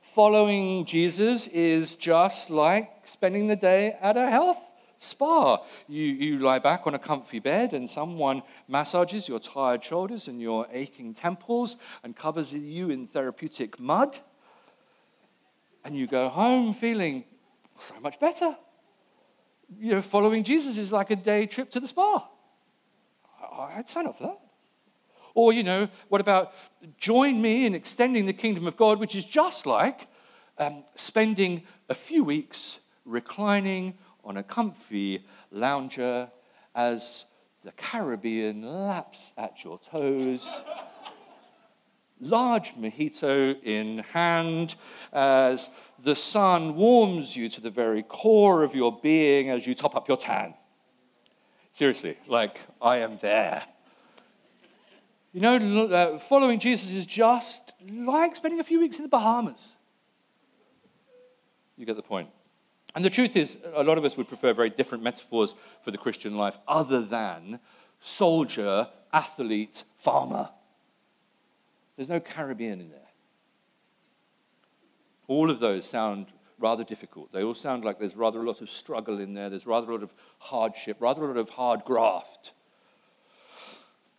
following 0.00 0.86
Jesus 0.86 1.48
is 1.48 1.96
just 1.96 2.48
like 2.48 2.88
spending 3.04 3.46
the 3.46 3.56
day 3.56 3.94
at 4.00 4.16
a 4.16 4.30
health 4.30 4.62
spa. 4.96 5.58
You, 5.86 6.04
you 6.04 6.38
lie 6.38 6.58
back 6.58 6.86
on 6.86 6.94
a 6.94 6.98
comfy 6.98 7.40
bed, 7.40 7.74
and 7.74 7.90
someone 7.90 8.42
massages 8.68 9.28
your 9.28 9.38
tired 9.38 9.84
shoulders 9.84 10.28
and 10.28 10.40
your 10.40 10.66
aching 10.72 11.12
temples 11.12 11.76
and 12.02 12.16
covers 12.16 12.54
you 12.54 12.88
in 12.88 13.06
therapeutic 13.06 13.78
mud. 13.78 14.16
And 15.84 15.94
you 15.94 16.06
go 16.06 16.30
home 16.30 16.72
feeling 16.72 17.24
so 17.78 17.94
much 18.00 18.18
better. 18.18 18.56
You 19.76 19.90
know, 19.92 20.02
following 20.02 20.44
Jesus 20.44 20.78
is 20.78 20.92
like 20.92 21.10
a 21.10 21.16
day 21.16 21.46
trip 21.46 21.70
to 21.70 21.80
the 21.80 21.88
spa. 21.88 22.26
I'd 23.58 23.88
sign 23.88 24.06
up 24.06 24.16
for 24.16 24.24
that. 24.24 24.40
Or, 25.34 25.52
you 25.52 25.62
know, 25.62 25.88
what 26.08 26.20
about 26.20 26.54
join 26.96 27.40
me 27.40 27.66
in 27.66 27.74
extending 27.74 28.26
the 28.26 28.32
kingdom 28.32 28.66
of 28.66 28.76
God, 28.76 28.98
which 28.98 29.14
is 29.14 29.24
just 29.24 29.66
like 29.66 30.08
um, 30.58 30.84
spending 30.94 31.62
a 31.88 31.94
few 31.94 32.24
weeks 32.24 32.78
reclining 33.04 33.94
on 34.24 34.36
a 34.36 34.42
comfy 34.42 35.24
lounger 35.50 36.30
as 36.74 37.24
the 37.64 37.72
Caribbean 37.72 38.62
laps 38.62 39.32
at 39.36 39.64
your 39.64 39.78
toes. 39.78 40.60
Large 42.20 42.74
mojito 42.74 43.56
in 43.62 43.98
hand 43.98 44.74
as 45.12 45.70
the 46.02 46.16
sun 46.16 46.76
warms 46.76 47.36
you 47.36 47.48
to 47.48 47.60
the 47.60 47.70
very 47.70 48.02
core 48.02 48.62
of 48.62 48.74
your 48.74 48.98
being 49.00 49.50
as 49.50 49.66
you 49.66 49.74
top 49.74 49.96
up 49.96 50.08
your 50.08 50.16
tan. 50.16 50.54
Seriously, 51.72 52.16
like, 52.26 52.60
I 52.80 52.98
am 52.98 53.18
there. 53.18 53.62
You 55.32 55.40
know, 55.40 55.86
uh, 55.86 56.18
following 56.18 56.58
Jesus 56.58 56.90
is 56.90 57.06
just 57.06 57.72
like 57.88 58.34
spending 58.34 58.60
a 58.60 58.64
few 58.64 58.80
weeks 58.80 58.96
in 58.96 59.02
the 59.02 59.08
Bahamas. 59.08 59.74
You 61.76 61.86
get 61.86 61.96
the 61.96 62.02
point. 62.02 62.30
And 62.94 63.04
the 63.04 63.10
truth 63.10 63.36
is, 63.36 63.58
a 63.74 63.84
lot 63.84 63.98
of 63.98 64.04
us 64.04 64.16
would 64.16 64.28
prefer 64.28 64.52
very 64.52 64.70
different 64.70 65.04
metaphors 65.04 65.54
for 65.82 65.90
the 65.90 65.98
Christian 65.98 66.36
life 66.36 66.58
other 66.66 67.02
than 67.02 67.60
soldier, 68.00 68.88
athlete, 69.12 69.84
farmer. 69.98 70.48
There's 71.96 72.08
no 72.08 72.20
Caribbean 72.20 72.80
in 72.80 72.90
there. 72.90 73.07
All 75.28 75.50
of 75.50 75.60
those 75.60 75.86
sound 75.86 76.26
rather 76.58 76.84
difficult. 76.84 77.32
They 77.32 77.44
all 77.44 77.54
sound 77.54 77.84
like 77.84 77.98
there's 77.98 78.16
rather 78.16 78.40
a 78.40 78.46
lot 78.46 78.60
of 78.60 78.70
struggle 78.70 79.20
in 79.20 79.34
there, 79.34 79.48
there's 79.48 79.66
rather 79.66 79.88
a 79.90 79.94
lot 79.94 80.02
of 80.02 80.12
hardship, 80.38 80.96
rather 81.00 81.24
a 81.24 81.28
lot 81.28 81.36
of 81.36 81.50
hard 81.50 81.84
graft. 81.84 82.52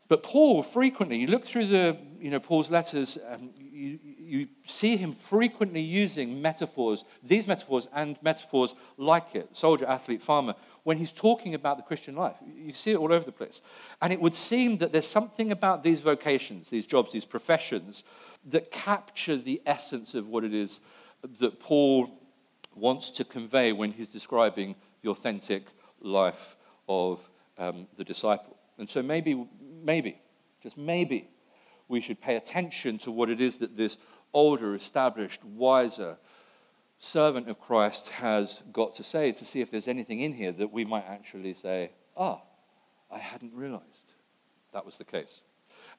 But 0.08 0.24
Paul 0.24 0.63
frequently, 0.63 1.18
you 1.18 1.28
look 1.28 1.46
through 1.46 1.68
the, 1.68 1.98
you 2.20 2.32
know, 2.32 2.39
Paul's 2.39 2.72
letters, 2.72 3.18
um, 3.30 3.51
you, 3.60 4.00
you 4.20 4.48
see 4.66 4.98
him 4.98 5.13
frequently 5.13 5.82
using 5.82 6.42
metaphors, 6.42 7.04
these 7.24 7.46
metaphors 7.46 7.88
and 7.94 8.18
metaphors 8.24 8.74
like 8.98 9.36
it, 9.36 9.50
soldier, 9.54 9.86
athlete, 9.86 10.24
farmer, 10.24 10.56
when 10.84 10.98
he's 10.98 11.12
talking 11.12 11.54
about 11.54 11.78
the 11.78 11.84
Christian 11.84 12.16
life. 12.16 12.38
You 12.56 12.74
see 12.74 12.92
it 12.92 12.98
all 12.98 13.13
over 13.13 13.24
the 13.24 13.32
place. 13.32 13.62
And 14.01 14.12
it 14.12 14.20
would 14.20 14.34
seem 14.34 14.78
that 14.78 14.92
there's 14.92 15.08
something 15.08 15.51
about 15.51 15.84
these 15.84 16.00
vocations, 16.00 16.72
these 16.72 16.88
jobs, 16.88 17.12
these 17.12 17.25
professions, 17.25 18.04
that 18.48 18.72
capture 18.72 19.38
the 19.38 19.62
essence 19.66 20.16
of 20.16 20.28
what 20.28 20.44
it 20.44 20.54
is 20.56 20.80
that 21.39 21.59
Paul 21.59 22.09
wants 22.75 23.09
to 23.11 23.23
convey 23.23 23.71
when 23.71 23.91
he's 23.91 24.07
describing 24.07 24.75
the 25.01 25.09
authentic 25.09 25.67
life 26.01 26.55
of 26.88 27.29
um, 27.57 27.88
the 27.95 28.03
disciple. 28.03 28.57
And 28.77 28.89
so 28.89 29.01
maybe, 29.01 29.45
maybe, 29.83 30.21
just 30.61 30.77
maybe, 30.77 31.29
we 31.88 31.99
should 31.99 32.21
pay 32.21 32.35
attention 32.35 32.97
to 32.99 33.11
what 33.11 33.29
it 33.29 33.41
is 33.41 33.57
that 33.57 33.75
this 33.75 33.97
older, 34.33 34.75
established, 34.75 35.43
wiser 35.43 36.17
servant 36.99 37.49
of 37.49 37.59
Christ 37.59 38.09
has 38.09 38.61
got 38.71 38.93
to 38.95 39.03
say 39.03 39.31
to 39.31 39.45
see 39.45 39.61
if 39.61 39.71
there's 39.71 39.88
anything 39.88 40.19
in 40.19 40.33
here 40.33 40.51
that 40.51 40.71
we 40.71 40.85
might 40.85 41.05
actually 41.07 41.53
say, 41.53 41.91
ah, 42.15 42.41
I 43.11 43.17
hadn't 43.17 43.53
realized 43.53 44.13
that 44.73 44.85
was 44.85 44.97
the 44.97 45.05
case. 45.05 45.41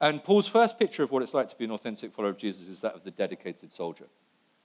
And 0.01 0.23
Paul's 0.23 0.47
first 0.47 0.79
picture 0.79 1.03
of 1.03 1.11
what 1.11 1.23
it's 1.23 1.35
like 1.35 1.49
to 1.49 1.57
be 1.57 1.65
an 1.65 1.71
authentic 1.73 2.13
follower 2.13 2.31
of 2.31 2.39
Jesus 2.39 2.69
is 2.69 2.81
that 2.83 2.95
of 2.95 3.05
the 3.05 3.11
dedicated 3.11 3.73
soldier. 3.73 4.07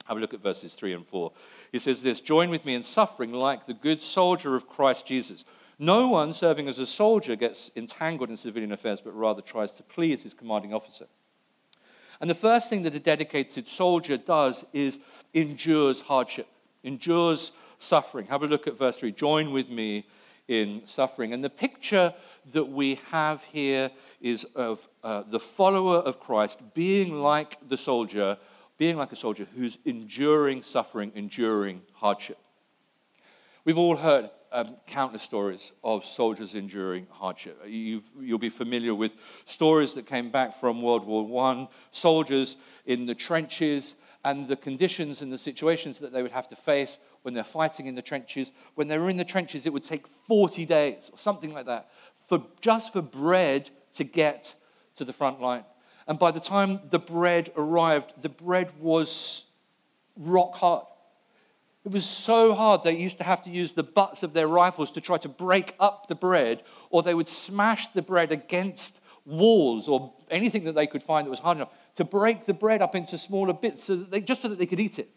Have 0.05 0.17
a 0.17 0.19
look 0.19 0.33
at 0.33 0.41
verses 0.41 0.74
3 0.74 0.93
and 0.93 1.05
4. 1.05 1.31
He 1.71 1.79
says 1.79 2.01
this 2.01 2.21
Join 2.21 2.50
with 2.50 2.65
me 2.65 2.75
in 2.75 2.83
suffering 2.83 3.33
like 3.33 3.65
the 3.65 3.74
good 3.74 4.01
soldier 4.01 4.55
of 4.55 4.67
Christ 4.67 5.05
Jesus. 5.05 5.45
No 5.77 6.07
one 6.07 6.33
serving 6.33 6.69
as 6.69 6.79
a 6.79 6.85
soldier 6.85 7.35
gets 7.35 7.69
entangled 7.75 8.29
in 8.29 8.38
civilian 8.38 8.71
affairs, 8.71 9.01
but 9.01 9.12
rather 9.12 9.41
tries 9.41 9.74
to 9.74 9.83
please 9.83 10.24
his 10.24 10.33
commanding 10.33 10.74
officer. 10.74 11.07
And 12.21 12.29
the 12.29 12.35
first 12.35 12.69
thing 12.69 12.83
that 12.83 12.95
a 12.95 13.00
dedicated 13.00 13.67
soldier 13.67 14.17
does 14.17 14.63
is 14.71 15.00
endures 15.33 16.01
hardship, 16.01 16.47
endures 16.83 17.51
suffering. 17.79 18.27
Have 18.27 18.43
a 18.43 18.47
look 18.47 18.67
at 18.67 18.77
verse 18.77 18.97
3. 18.97 19.12
Join 19.12 19.51
with 19.51 19.69
me 19.69 20.05
in 20.47 20.83
suffering. 20.85 21.33
And 21.33 21.43
the 21.43 21.50
picture 21.50 22.13
that 22.53 22.65
we 22.65 22.95
have 23.12 23.43
here 23.43 23.91
is 24.21 24.45
of 24.55 24.88
uh, 25.03 25.24
the 25.27 25.39
follower 25.39 25.97
of 25.97 26.19
Christ 26.19 26.59
being 26.74 27.21
like 27.21 27.57
the 27.67 27.77
soldier 27.77 28.38
being 28.77 28.98
like 28.98 29.12
a 29.12 29.15
soldier 29.15 29.48
who's 29.55 29.77
enduring 29.86 30.63
suffering, 30.63 31.12
enduring 31.15 31.82
hardship. 31.94 32.38
We've 33.63 33.77
all 33.77 33.98
heard 33.98 34.29
um, 34.51 34.75
countless 34.86 35.24
stories 35.24 35.72
of 35.84 36.05
soldiers 36.05 36.53
enduring 36.53 37.08
hardship. 37.10 37.60
you 37.67 38.03
will 38.15 38.38
be 38.38 38.50
familiar 38.50 38.94
with 38.94 39.15
stories 39.46 39.94
that 39.96 40.05
came 40.05 40.29
back 40.29 40.55
from 40.55 40.84
World 40.84 41.05
War 41.05 41.50
I, 41.50 41.67
soldiers 41.91 42.58
in 42.86 43.08
the 43.08 43.15
trenches, 43.15 43.96
and 44.25 44.48
the 44.48 44.55
conditions 44.55 45.22
and 45.22 45.32
the 45.32 45.38
situations 45.38 46.00
that 46.00 46.12
they 46.12 46.24
would 46.24 46.32
have 46.32 46.48
to 46.50 46.55
face 46.55 46.98
when 47.22 47.36
they're 47.36 47.44
fighting 47.44 47.86
in 47.86 47.94
the 47.94 48.01
trenches. 48.01 48.51
When 48.74 48.88
they 48.88 48.98
were 48.98 49.10
in 49.10 49.17
the 49.17 49.24
trenches, 49.24 49.67
it 49.67 49.74
would 49.74 49.84
take 49.84 50.08
40 50.08 50.65
days 50.65 51.12
or 51.13 51.20
something 51.20 51.53
like 51.53 51.67
that 51.67 51.89
for 52.27 52.44
just 52.60 52.91
for 52.91 53.03
bread 53.03 53.70
to 53.94 54.03
get 54.03 54.55
to 54.96 55.05
the 55.05 55.13
front 55.13 55.41
line. 55.41 55.63
And 56.07 56.19
by 56.19 56.31
the 56.31 56.39
time 56.39 56.79
the 56.89 57.00
bread 57.00 57.51
arrived, 57.55 58.13
the 58.21 58.29
bread 58.29 58.71
was 58.79 59.45
rock 60.17 60.55
hard. 60.55 60.85
It 61.83 61.91
was 61.91 62.05
so 62.05 62.55
hard 62.55 62.83
they 62.83 62.97
used 62.97 63.19
to 63.19 63.24
have 63.24 63.43
to 63.43 63.50
use 63.50 63.74
the 63.74 63.83
butts 63.83 64.24
of 64.24 64.33
their 64.33 64.47
rifles 64.47 64.91
to 64.91 65.01
try 65.01 65.17
to 65.19 65.29
break 65.29 65.75
up 65.79 66.07
the 66.07 66.15
bread, 66.15 66.63
or 66.89 67.03
they 67.03 67.13
would 67.13 67.27
smash 67.27 67.88
the 67.93 68.01
bread 68.01 68.31
against 68.31 69.00
walls 69.25 69.88
or 69.88 70.13
anything 70.29 70.63
that 70.65 70.74
they 70.74 70.88
could 70.88 71.03
find 71.03 71.25
that 71.25 71.31
was 71.31 71.39
hard 71.39 71.57
enough 71.57 71.71
to 71.95 72.03
break 72.03 72.45
the 72.45 72.53
bread 72.53 72.81
up 72.81 72.95
into 72.95 73.17
smaller 73.17 73.53
bits 73.53 73.83
so 73.83 73.95
that 73.95 74.12
they, 74.12 74.21
just 74.21 74.41
so 74.41 74.47
that 74.47 74.59
they 74.59 74.65
could 74.65 74.79
eat 74.79 75.00
it. 75.00 75.09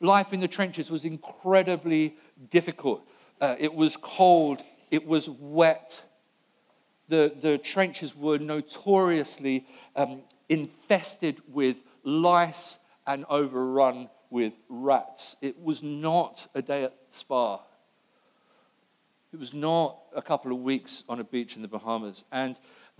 Life 0.00 0.32
in 0.32 0.40
the 0.40 0.48
trenches 0.48 0.90
was 0.90 1.04
incredibly 1.04 2.16
difficult. 2.50 3.06
Uh, 3.40 3.56
it 3.58 3.74
was 3.74 3.96
cold, 3.96 4.62
it 4.90 5.06
was 5.06 5.28
wet, 5.28 6.02
the, 7.08 7.32
the 7.40 7.58
trenches 7.58 8.16
were 8.16 8.38
notoriously 8.38 9.66
um, 9.96 10.22
infested 10.48 11.40
with 11.48 11.76
lice 12.02 12.78
and 13.06 13.24
overrun 13.28 14.08
with 14.30 14.54
rats. 14.68 15.36
It 15.40 15.60
was 15.60 15.82
not 15.82 16.46
a 16.54 16.62
day 16.62 16.84
at 16.84 16.94
spa. 17.10 17.60
It 19.32 19.38
was 19.38 19.52
not 19.52 19.98
a 20.14 20.22
couple 20.22 20.52
of 20.52 20.58
weeks 20.58 21.02
on 21.08 21.20
a 21.20 21.24
beach 21.24 21.56
in 21.56 21.62
the 21.62 21.68
Bahamas. 21.68 22.24
And 22.30 22.56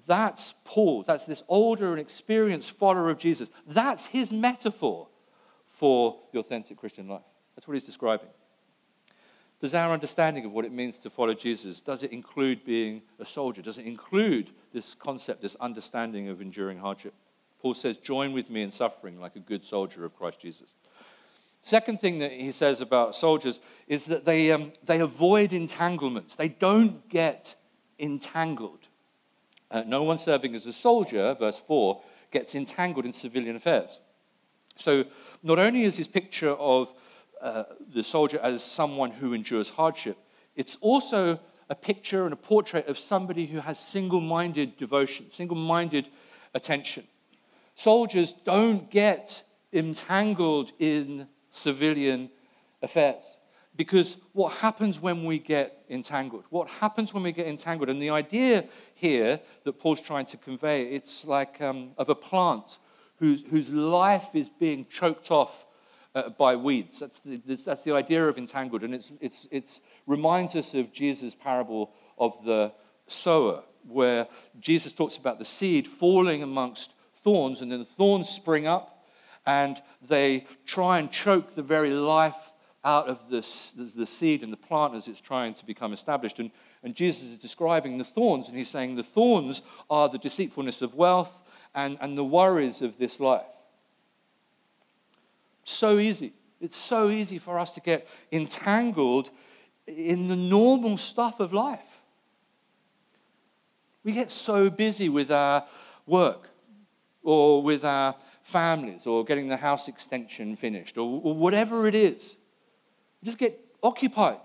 that's 0.06 0.54
Paul. 0.64 1.04
That's 1.04 1.26
this 1.26 1.42
older 1.48 1.92
and 1.92 2.00
experienced 2.00 2.72
follower 2.72 3.10
of 3.10 3.18
Jesus. 3.18 3.50
That's 3.66 4.06
his 4.06 4.32
metaphor 4.32 5.08
for 5.66 6.18
the 6.32 6.40
authentic 6.40 6.76
Christian 6.76 7.08
life. 7.08 7.22
That's 7.54 7.68
what 7.68 7.74
he's 7.74 7.84
describing. 7.84 8.28
Does 9.64 9.74
our 9.74 9.92
understanding 9.92 10.44
of 10.44 10.52
what 10.52 10.66
it 10.66 10.72
means 10.72 10.98
to 10.98 11.08
follow 11.08 11.32
Jesus, 11.32 11.80
does 11.80 12.02
it 12.02 12.12
include 12.12 12.66
being 12.66 13.00
a 13.18 13.24
soldier? 13.24 13.62
Does 13.62 13.78
it 13.78 13.86
include 13.86 14.50
this 14.74 14.92
concept, 14.92 15.40
this 15.40 15.56
understanding 15.58 16.28
of 16.28 16.42
enduring 16.42 16.76
hardship? 16.76 17.14
Paul 17.62 17.72
says, 17.72 17.96
join 17.96 18.34
with 18.34 18.50
me 18.50 18.60
in 18.60 18.70
suffering 18.70 19.18
like 19.18 19.36
a 19.36 19.40
good 19.40 19.64
soldier 19.64 20.04
of 20.04 20.14
Christ 20.14 20.38
Jesus. 20.38 20.68
Second 21.62 21.98
thing 21.98 22.18
that 22.18 22.32
he 22.32 22.52
says 22.52 22.82
about 22.82 23.16
soldiers 23.16 23.58
is 23.88 24.04
that 24.04 24.26
they, 24.26 24.52
um, 24.52 24.70
they 24.84 25.00
avoid 25.00 25.54
entanglements. 25.54 26.36
They 26.36 26.50
don't 26.50 27.08
get 27.08 27.54
entangled. 27.98 28.88
Uh, 29.70 29.82
no 29.86 30.02
one 30.02 30.18
serving 30.18 30.54
as 30.54 30.66
a 30.66 30.74
soldier, 30.74 31.34
verse 31.40 31.58
4, 31.58 32.02
gets 32.30 32.54
entangled 32.54 33.06
in 33.06 33.14
civilian 33.14 33.56
affairs. 33.56 33.98
So 34.76 35.04
not 35.42 35.58
only 35.58 35.84
is 35.84 35.96
his 35.96 36.06
picture 36.06 36.50
of 36.50 36.92
uh, 37.44 37.64
the 37.92 38.02
soldier 38.02 38.40
as 38.42 38.64
someone 38.64 39.10
who 39.10 39.34
endures 39.34 39.68
hardship, 39.68 40.16
it's 40.56 40.76
also 40.80 41.38
a 41.68 41.74
picture 41.74 42.24
and 42.24 42.32
a 42.32 42.36
portrait 42.36 42.88
of 42.88 42.98
somebody 42.98 43.46
who 43.46 43.60
has 43.60 43.78
single 43.78 44.20
minded 44.20 44.76
devotion, 44.78 45.30
single 45.30 45.56
minded 45.56 46.08
attention. 46.54 47.04
Soldiers 47.74 48.32
don't 48.44 48.90
get 48.90 49.42
entangled 49.72 50.72
in 50.78 51.28
civilian 51.50 52.30
affairs. 52.82 53.36
Because 53.76 54.16
what 54.32 54.54
happens 54.54 55.00
when 55.00 55.24
we 55.24 55.38
get 55.38 55.84
entangled? 55.90 56.44
What 56.48 56.70
happens 56.70 57.12
when 57.12 57.24
we 57.24 57.32
get 57.32 57.46
entangled? 57.46 57.90
And 57.90 58.00
the 58.00 58.10
idea 58.10 58.64
here 58.94 59.40
that 59.64 59.78
Paul's 59.80 60.00
trying 60.00 60.26
to 60.26 60.36
convey, 60.36 60.84
it's 60.84 61.24
like 61.24 61.60
um, 61.60 61.90
of 61.98 62.08
a 62.08 62.14
plant 62.14 62.78
whose, 63.16 63.42
whose 63.50 63.68
life 63.68 64.28
is 64.34 64.48
being 64.48 64.86
choked 64.88 65.30
off 65.30 65.66
uh, 66.14 66.30
by 66.30 66.56
weeds. 66.56 67.00
That's 67.00 67.18
the, 67.20 67.36
that's 67.36 67.84
the 67.84 67.92
idea 67.92 68.26
of 68.26 68.38
entangled. 68.38 68.82
And 68.82 68.94
it 68.94 69.10
it's, 69.20 69.46
it's 69.50 69.80
reminds 70.06 70.54
us 70.54 70.74
of 70.74 70.92
Jesus' 70.92 71.34
parable 71.34 71.92
of 72.18 72.44
the 72.44 72.72
sower, 73.06 73.62
where 73.86 74.26
Jesus 74.60 74.92
talks 74.92 75.16
about 75.16 75.38
the 75.38 75.44
seed 75.44 75.86
falling 75.86 76.42
amongst 76.42 76.92
thorns, 77.22 77.60
and 77.60 77.70
then 77.70 77.80
the 77.80 77.84
thorns 77.84 78.28
spring 78.28 78.66
up 78.66 78.94
and 79.46 79.80
they 80.06 80.46
try 80.64 80.98
and 80.98 81.10
choke 81.10 81.54
the 81.54 81.62
very 81.62 81.90
life 81.90 82.52
out 82.84 83.08
of 83.08 83.30
the, 83.30 83.40
the 83.96 84.06
seed 84.06 84.42
and 84.42 84.52
the 84.52 84.58
plant 84.58 84.94
as 84.94 85.08
it's 85.08 85.20
trying 85.20 85.54
to 85.54 85.64
become 85.64 85.92
established. 85.92 86.38
And, 86.38 86.50
and 86.82 86.94
Jesus 86.94 87.24
is 87.24 87.38
describing 87.38 87.98
the 87.98 88.04
thorns, 88.04 88.48
and 88.48 88.58
he's 88.58 88.68
saying 88.68 88.96
the 88.96 89.02
thorns 89.02 89.62
are 89.88 90.08
the 90.08 90.18
deceitfulness 90.18 90.82
of 90.82 90.94
wealth 90.94 91.40
and, 91.74 91.96
and 92.00 92.16
the 92.16 92.24
worries 92.24 92.82
of 92.82 92.98
this 92.98 93.20
life. 93.20 93.46
So 95.64 95.98
easy. 95.98 96.32
It's 96.60 96.76
so 96.76 97.10
easy 97.10 97.38
for 97.38 97.58
us 97.58 97.74
to 97.74 97.80
get 97.80 98.06
entangled 98.32 99.30
in 99.86 100.28
the 100.28 100.36
normal 100.36 100.96
stuff 100.96 101.40
of 101.40 101.52
life. 101.52 102.00
We 104.02 104.12
get 104.12 104.30
so 104.30 104.70
busy 104.70 105.08
with 105.08 105.30
our 105.30 105.64
work 106.06 106.48
or 107.22 107.62
with 107.62 107.84
our 107.84 108.14
families 108.42 109.06
or 109.06 109.24
getting 109.24 109.48
the 109.48 109.56
house 109.56 109.88
extension 109.88 110.56
finished 110.56 110.98
or, 110.98 111.20
or 111.22 111.34
whatever 111.34 111.88
it 111.88 111.94
is. 111.94 112.36
We 113.22 113.26
just 113.26 113.38
get 113.38 113.58
occupied. 113.82 114.40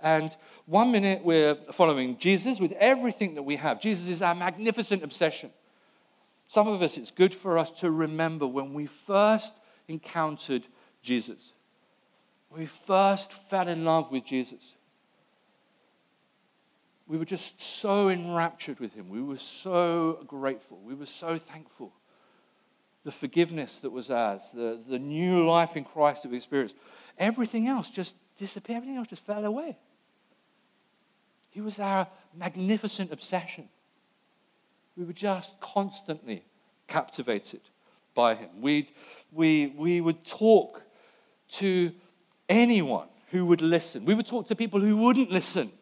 And 0.00 0.36
one 0.66 0.92
minute 0.92 1.24
we're 1.24 1.56
following 1.72 2.16
Jesus 2.18 2.60
with 2.60 2.72
everything 2.72 3.34
that 3.34 3.42
we 3.42 3.56
have. 3.56 3.80
Jesus 3.80 4.08
is 4.08 4.22
our 4.22 4.34
magnificent 4.34 5.02
obsession. 5.02 5.50
Some 6.46 6.68
of 6.68 6.82
us, 6.82 6.98
it's 6.98 7.10
good 7.10 7.34
for 7.34 7.58
us 7.58 7.70
to 7.80 7.90
remember 7.90 8.46
when 8.46 8.74
we 8.74 8.86
first 8.86 9.54
encountered 9.88 10.66
Jesus. 11.02 11.52
We 12.50 12.66
first 12.66 13.32
fell 13.32 13.68
in 13.68 13.84
love 13.84 14.10
with 14.10 14.24
Jesus. 14.24 14.74
We 17.06 17.18
were 17.18 17.24
just 17.24 17.60
so 17.60 18.08
enraptured 18.08 18.80
with 18.80 18.94
him. 18.94 19.08
We 19.10 19.22
were 19.22 19.38
so 19.38 20.24
grateful. 20.26 20.78
We 20.82 20.94
were 20.94 21.06
so 21.06 21.36
thankful. 21.36 21.92
The 23.04 23.12
forgiveness 23.12 23.80
that 23.80 23.90
was 23.90 24.10
ours, 24.10 24.50
the, 24.54 24.80
the 24.88 24.98
new 24.98 25.46
life 25.46 25.76
in 25.76 25.84
Christ 25.84 26.22
that 26.22 26.30
we 26.30 26.38
experienced, 26.38 26.76
everything 27.18 27.68
else 27.68 27.90
just 27.90 28.14
disappeared. 28.38 28.78
Everything 28.78 28.96
else 28.96 29.08
just 29.08 29.26
fell 29.26 29.44
away. 29.44 29.76
He 31.50 31.60
was 31.60 31.78
our 31.78 32.08
magnificent 32.34 33.12
obsession. 33.12 33.68
We 34.96 35.04
were 35.04 35.12
just 35.12 35.60
constantly 35.60 36.44
captivated 36.86 37.60
by 38.14 38.34
him. 38.36 38.48
We'd, 38.60 38.88
we, 39.32 39.74
we 39.76 40.00
would 40.00 40.24
talk 40.24 40.82
to 41.52 41.92
anyone 42.48 43.08
who 43.30 43.46
would 43.46 43.60
listen. 43.60 44.04
We 44.04 44.14
would 44.14 44.26
talk 44.26 44.46
to 44.48 44.56
people 44.56 44.80
who 44.80 44.96
wouldn't 44.96 45.30
listen 45.30 45.72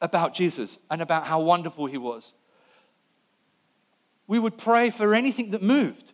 about 0.00 0.34
Jesus 0.34 0.78
and 0.90 1.02
about 1.02 1.26
how 1.26 1.40
wonderful 1.40 1.86
he 1.86 1.98
was. 1.98 2.32
We 4.26 4.38
would 4.38 4.58
pray 4.58 4.90
for 4.90 5.14
anything 5.14 5.50
that 5.52 5.62
moved, 5.62 6.12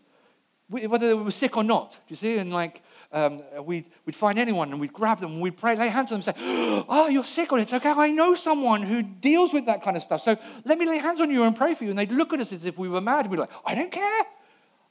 whether 0.68 1.08
they 1.08 1.14
were 1.14 1.30
sick 1.30 1.56
or 1.56 1.64
not. 1.64 1.92
Do 1.92 1.98
you 2.08 2.16
see? 2.16 2.38
And 2.38 2.52
like, 2.52 2.82
um, 3.12 3.42
we'd, 3.64 3.86
we'd 4.06 4.16
find 4.16 4.38
anyone 4.38 4.70
and 4.70 4.80
we'd 4.80 4.92
grab 4.92 5.20
them 5.20 5.32
and 5.32 5.40
we'd 5.40 5.56
pray, 5.56 5.76
lay 5.76 5.88
hands 5.88 6.12
on 6.12 6.20
them 6.20 6.28
and 6.28 6.36
say, 6.36 6.84
Oh, 6.88 7.08
you're 7.10 7.24
sick 7.24 7.52
or 7.52 7.58
it's 7.58 7.72
okay. 7.72 7.90
I 7.90 8.10
know 8.10 8.34
someone 8.34 8.82
who 8.82 9.02
deals 9.02 9.52
with 9.52 9.66
that 9.66 9.82
kind 9.82 9.96
of 9.96 10.02
stuff. 10.02 10.20
So 10.22 10.36
let 10.64 10.78
me 10.78 10.86
lay 10.86 10.98
hands 10.98 11.20
on 11.20 11.30
you 11.30 11.44
and 11.44 11.56
pray 11.56 11.74
for 11.74 11.84
you. 11.84 11.90
And 11.90 11.98
they'd 11.98 12.12
look 12.12 12.32
at 12.32 12.40
us 12.40 12.52
as 12.52 12.64
if 12.64 12.78
we 12.78 12.88
were 12.88 13.00
mad. 13.00 13.26
We'd 13.26 13.36
be 13.36 13.40
like, 13.40 13.50
I 13.64 13.74
don't 13.74 13.92
care. 13.92 14.24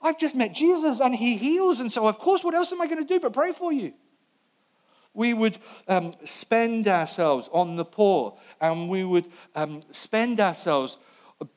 I've 0.04 0.20
just 0.20 0.36
met 0.36 0.54
Jesus 0.54 1.00
and 1.00 1.16
he 1.16 1.38
heals. 1.38 1.80
And 1.80 1.92
so, 1.92 2.08
of 2.08 2.20
course, 2.20 2.44
what 2.44 2.54
else 2.54 2.72
am 2.74 2.82
I 2.82 2.88
going 2.88 3.00
to 3.00 3.06
do 3.06 3.20
but 3.20 3.34
pray 3.34 3.54
for 3.54 3.72
you? 3.72 3.94
We 5.14 5.34
would 5.34 5.58
um, 5.88 6.14
spend 6.26 6.88
ourselves 6.88 7.50
on 7.54 7.78
the 7.78 7.86
poor 7.86 8.38
and 8.60 8.90
we 8.90 9.04
would 9.04 9.26
um, 9.56 9.82
spend 9.92 10.42
ourselves 10.42 10.98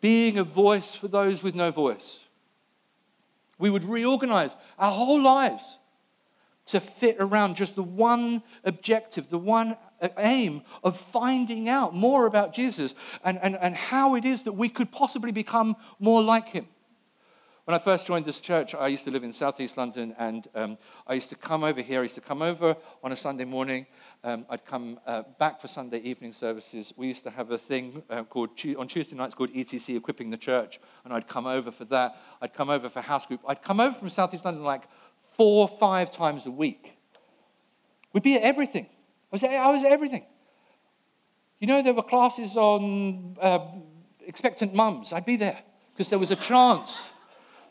being 0.01 0.39
a 0.39 0.45
voice 0.45 0.95
for 0.95 1.09
those 1.09 1.43
with 1.43 1.55
no 1.55 1.71
voice. 1.71 2.21
We 3.59 3.71
would 3.71 3.85
reorganize 3.85 4.57
our 4.79 4.93
whole 4.93 5.21
lives 5.21 5.79
to 6.67 6.81
fit 6.81 7.17
around 7.19 7.57
just 7.57 7.77
the 7.77 7.83
one 7.83 8.43
objective, 8.65 9.29
the 9.29 9.39
one 9.39 9.77
aim 10.19 10.63
of 10.85 10.97
finding 10.97 11.69
out 11.69 11.95
more 11.95 12.27
about 12.27 12.53
Jesus 12.53 12.95
and, 13.25 13.39
and, 13.43 13.57
and 13.57 13.75
how 13.75 14.15
it 14.15 14.25
is 14.25 14.43
that 14.43 14.53
we 14.53 14.69
could 14.69 14.91
possibly 14.91 15.33
become 15.33 15.77
more 15.99 16.23
like 16.23 16.49
him. 16.49 16.67
When 17.67 17.75
I 17.75 17.79
first 17.79 18.07
joined 18.07 18.25
this 18.25 18.39
church, 18.39 18.77
I 18.77 18.87
used 18.87 19.05
to 19.07 19.11
live 19.11 19.25
in 19.25 19.33
southeast 19.33 19.77
London, 19.77 20.15
and 20.19 20.47
um, 20.55 20.79
I 21.05 21.15
used 21.15 21.31
to 21.31 21.35
come 21.35 21.65
over 21.65 21.83
here. 21.83 21.99
I 21.99 22.05
used 22.05 22.15
to 22.15 22.21
come 22.21 22.41
over 22.41 22.77
on 23.03 23.11
a 23.11 23.17
Sunday 23.17 23.45
morning. 23.45 23.87
Um, 24.23 24.47
I'd 24.49 24.65
come 24.65 25.01
uh, 25.05 25.25
back 25.41 25.61
for 25.61 25.67
Sunday 25.67 25.99
evening 25.99 26.33
services. 26.33 26.95
We 26.97 27.09
used 27.09 27.25
to 27.25 27.31
have 27.31 27.51
a 27.51 27.59
thing 27.59 28.05
uh, 28.09 28.23
called 28.23 28.51
on 28.79 28.87
Tuesday 28.87 29.17
nights 29.17 29.35
called 29.35 29.51
ETC, 29.51 29.97
Equipping 29.97 30.31
the 30.31 30.37
Church, 30.37 30.79
and 31.05 31.13
I'd 31.13 31.27
come 31.27 31.45
over 31.45 31.73
for 31.73 31.85
that. 31.87 32.15
I'd 32.41 32.55
come 32.55 32.71
over 32.71 32.89
for 32.89 33.01
house 33.01 33.27
group. 33.27 33.41
I'd 33.49 33.65
come 33.65 33.81
over 33.81 33.99
from 33.99 34.11
southeast 34.11 34.45
London 34.45 34.63
like 34.63 34.85
four, 35.33 35.69
or 35.69 35.77
five 35.77 36.13
times 36.13 36.47
a 36.47 36.53
week. 36.53 36.97
We'd 38.13 38.23
be 38.23 38.37
at 38.37 38.43
everything. 38.43 38.85
I 38.85 39.35
was 39.35 39.43
at, 39.43 39.51
I 39.51 39.73
was 39.73 39.83
at 39.83 39.91
everything. 39.91 40.25
You 41.59 41.67
know, 41.67 41.83
there 41.83 41.95
were 41.95 42.05
classes 42.05 42.57
on 42.57 43.37
uh, 43.41 43.59
expectant 44.25 44.73
mums. 44.73 45.13
I'd 45.13 45.27
be 45.27 45.35
there 45.35 45.59
because 45.93 46.11
there 46.11 46.21
was 46.21 46.31
a 46.31 46.37
chance 46.37 47.09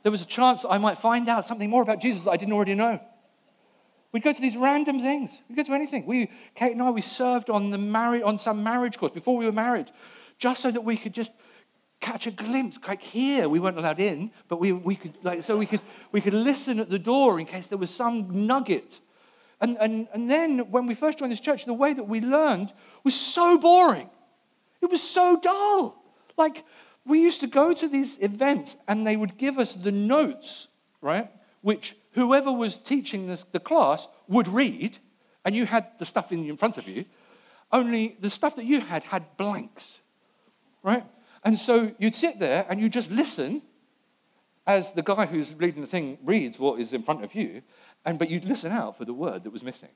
there 0.06 0.12
was 0.12 0.22
a 0.22 0.26
chance 0.26 0.64
I 0.70 0.78
might 0.78 1.00
find 1.00 1.28
out 1.28 1.46
something 1.46 1.68
more 1.68 1.82
about 1.82 2.00
Jesus 2.00 2.26
that 2.26 2.30
I 2.30 2.38
didn't 2.38 2.54
already 2.54 2.76
know. 2.76 3.00
We'd 4.12 4.22
go 4.22 4.32
to 4.32 4.40
these 4.40 4.56
random 4.56 5.00
things. 5.00 5.42
We'd 5.50 5.56
go 5.56 5.64
to 5.64 5.74
anything. 5.74 6.06
We, 6.06 6.30
Kate 6.54 6.74
and 6.74 6.82
I, 6.84 6.92
we 6.92 7.02
served 7.02 7.50
on, 7.50 7.72
the 7.72 7.80
marriage, 7.80 8.22
on 8.24 8.38
some 8.38 8.64
marriage 8.64 9.00
course 9.00 9.14
before 9.14 9.36
we 9.36 9.48
were 9.48 9.52
married, 9.52 9.92
just 10.38 10.62
so 10.62 10.70
that 10.70 10.82
we 10.82 10.96
could 10.96 11.12
just 11.12 11.32
catch 12.02 12.28
a 12.28 12.32
glimpse. 12.32 12.78
Like 12.88 13.02
here, 13.02 13.50
we 13.50 13.60
weren't 13.60 13.80
allowed 13.80 14.00
in, 14.00 14.30
but 14.48 14.60
we, 14.60 14.74
we 14.74 14.96
could, 14.96 15.16
like, 15.24 15.44
so 15.44 15.58
we 15.58 15.66
could, 15.66 15.82
we 16.12 16.22
could 16.22 16.36
listen 16.36 16.80
at 16.80 16.92
the 16.92 17.00
door 17.00 17.40
in 17.40 17.48
case 17.48 17.66
there 17.66 17.80
was 17.80 17.90
some 17.90 18.46
nugget. 18.46 19.00
And, 19.60 19.76
and, 19.82 20.08
and 20.14 20.30
then 20.30 20.70
when 20.70 20.86
we 20.86 20.94
first 20.94 21.18
joined 21.18 21.32
this 21.32 21.40
church, 21.40 21.66
the 21.66 21.74
way 21.74 21.94
that 21.94 22.04
we 22.04 22.22
learned 22.22 22.72
was 23.04 23.16
so 23.16 23.58
boring. 23.58 24.12
It 24.84 24.92
was 24.92 25.02
so 25.02 25.40
dull. 25.40 26.00
Like, 26.38 26.64
we 27.06 27.22
used 27.22 27.40
to 27.42 27.48
go 27.48 27.74
to 27.74 27.88
these 27.88 28.18
events 28.20 28.76
and 28.88 29.06
they 29.06 29.16
would 29.16 29.38
give 29.38 29.60
us 29.60 29.74
the 29.74 29.92
notes, 29.92 30.68
right? 31.02 31.30
Which 31.62 31.96
whoever 32.12 32.52
was 32.52 32.78
teaching 32.78 33.28
this, 33.28 33.46
the 33.52 33.60
class 33.60 34.08
would 34.28 34.48
read, 34.48 34.98
and 35.44 35.56
you 35.56 35.66
had 35.66 35.88
the 36.00 36.06
stuff 36.06 36.32
in, 36.32 36.44
in 36.50 36.58
front 36.58 36.78
of 36.78 36.88
you, 36.88 37.06
only 37.72 38.18
the 38.20 38.30
stuff 38.30 38.56
that 38.56 38.66
you 38.66 38.80
had 38.80 39.04
had 39.04 39.38
blanks, 39.38 40.00
right? 40.82 41.06
And 41.44 41.60
so 41.60 41.94
you'd 42.00 42.16
sit 42.16 42.40
there 42.40 42.66
and 42.70 42.82
you 42.82 42.90
just 42.90 43.12
listen 43.12 43.62
as 44.66 44.94
the 44.94 45.04
guy 45.04 45.28
who's 45.28 45.54
reading 45.54 45.82
the 45.82 45.88
thing 45.88 46.18
reads 46.24 46.58
what 46.58 46.80
is 46.80 46.92
in 46.92 47.04
front 47.04 47.24
of 47.24 47.36
you, 47.36 47.62
and 48.04 48.18
but 48.18 48.30
you'd 48.32 48.46
listen 48.46 48.72
out 48.72 48.98
for 48.98 49.06
the 49.06 49.14
word 49.14 49.44
that 49.44 49.52
was 49.52 49.64
missing 49.64 49.90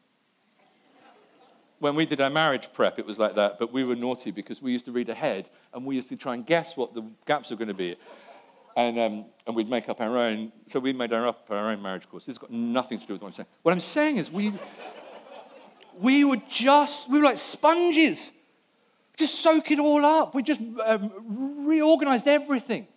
when 1.80 1.96
we 1.96 2.06
did 2.06 2.22
our 2.22 2.30
marriage 2.30 2.72
prep, 2.74 3.00
it 3.00 3.06
was 3.06 3.18
like 3.18 3.36
that, 3.36 3.58
but 3.58 3.72
we 3.72 3.84
were 3.84 3.96
naughty 3.96 4.32
because 4.32 4.62
we 4.62 4.72
used 4.72 4.86
to 4.86 4.92
read 4.92 5.10
ahead 5.10 5.50
and 5.74 5.86
we 5.86 5.96
used 5.96 6.10
to 6.10 6.16
try 6.16 6.34
and 6.34 6.46
guess 6.46 6.78
what 6.78 6.94
the 6.94 7.04
gaps 7.26 7.50
were 7.50 7.56
going 7.56 7.70
to 7.70 7.74
be. 7.74 7.96
And, 8.76 9.00
um, 9.00 9.26
and 9.48 9.56
we'd 9.56 9.70
make 9.70 9.90
up 9.90 10.00
our 10.00 10.18
own. 10.18 10.52
So 10.68 10.80
we 10.80 10.94
made 10.94 11.12
our, 11.12 11.28
up 11.28 11.48
our 11.50 11.72
own 11.72 11.82
marriage 11.82 12.08
course. 12.10 12.26
This 12.26 12.36
has 12.36 12.38
got 12.38 12.52
nothing 12.52 13.00
to 13.00 13.08
do 13.08 13.14
with 13.14 13.22
what 13.22 13.30
I'm 13.30 13.34
saying. 13.34 13.48
What 13.64 13.72
I'm 13.72 13.82
saying 13.82 14.18
is 14.18 14.32
we, 14.32 14.54
we 15.98 16.24
were 16.24 16.42
just, 16.50 17.10
we 17.10 17.20
were 17.20 17.26
like 17.26 17.38
sponges. 17.38 18.32
Just 19.18 19.40
soak 19.40 19.72
it 19.72 19.80
all 19.80 20.06
up. 20.06 20.34
We 20.34 20.44
just 20.44 20.62
um, 20.86 21.66
reorganized 21.66 22.28
everything 22.28 22.88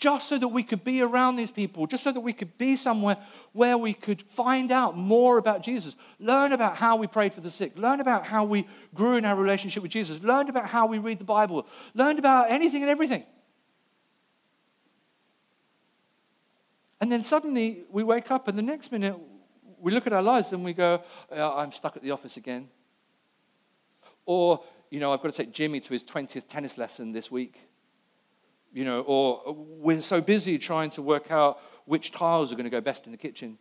just 0.00 0.30
so 0.30 0.38
that 0.38 0.48
we 0.48 0.62
could 0.62 0.82
be 0.82 1.02
around 1.02 1.36
these 1.36 1.50
people, 1.50 1.86
just 1.86 2.02
so 2.02 2.10
that 2.10 2.20
we 2.20 2.32
could 2.32 2.56
be 2.56 2.74
somewhere 2.74 3.18
where 3.52 3.76
we 3.76 3.92
could 3.92 4.22
find 4.22 4.72
out 4.72 4.96
more 4.96 5.36
about 5.36 5.62
Jesus, 5.62 5.94
learn 6.18 6.52
about 6.52 6.78
how 6.78 6.96
we 6.96 7.06
prayed 7.06 7.34
for 7.34 7.42
the 7.42 7.50
sick, 7.50 7.78
learn 7.78 8.00
about 8.00 8.26
how 8.26 8.42
we 8.44 8.66
grew 8.94 9.16
in 9.16 9.26
our 9.26 9.36
relationship 9.36 9.82
with 9.82 9.92
Jesus, 9.92 10.22
learn 10.22 10.48
about 10.48 10.66
how 10.66 10.86
we 10.86 10.98
read 10.98 11.18
the 11.18 11.24
Bible, 11.24 11.66
learn 11.94 12.18
about 12.18 12.50
anything 12.50 12.80
and 12.80 12.90
everything. 12.90 13.24
And 17.02 17.12
then 17.12 17.22
suddenly 17.22 17.84
we 17.90 18.02
wake 18.02 18.30
up, 18.30 18.48
and 18.48 18.56
the 18.56 18.62
next 18.62 18.90
minute 18.90 19.16
we 19.78 19.92
look 19.92 20.06
at 20.06 20.14
our 20.14 20.22
lives 20.22 20.52
and 20.52 20.64
we 20.64 20.72
go, 20.72 21.02
uh, 21.30 21.56
I'm 21.56 21.72
stuck 21.72 21.96
at 21.96 22.02
the 22.02 22.10
office 22.10 22.38
again. 22.38 22.68
Or, 24.24 24.62
you 24.90 24.98
know, 24.98 25.12
I've 25.12 25.20
got 25.20 25.32
to 25.32 25.44
take 25.44 25.52
Jimmy 25.52 25.80
to 25.80 25.92
his 25.92 26.04
20th 26.04 26.46
tennis 26.46 26.78
lesson 26.78 27.12
this 27.12 27.30
week 27.30 27.69
you 28.72 28.84
know, 28.84 29.02
or 29.02 29.54
we're 29.54 30.00
so 30.00 30.20
busy 30.20 30.58
trying 30.58 30.90
to 30.90 31.02
work 31.02 31.30
out 31.30 31.60
which 31.86 32.12
tiles 32.12 32.52
are 32.52 32.54
going 32.54 32.64
to 32.64 32.70
go 32.70 32.80
best 32.80 33.06
in 33.06 33.12
the 33.12 33.18
kitchen. 33.18 33.58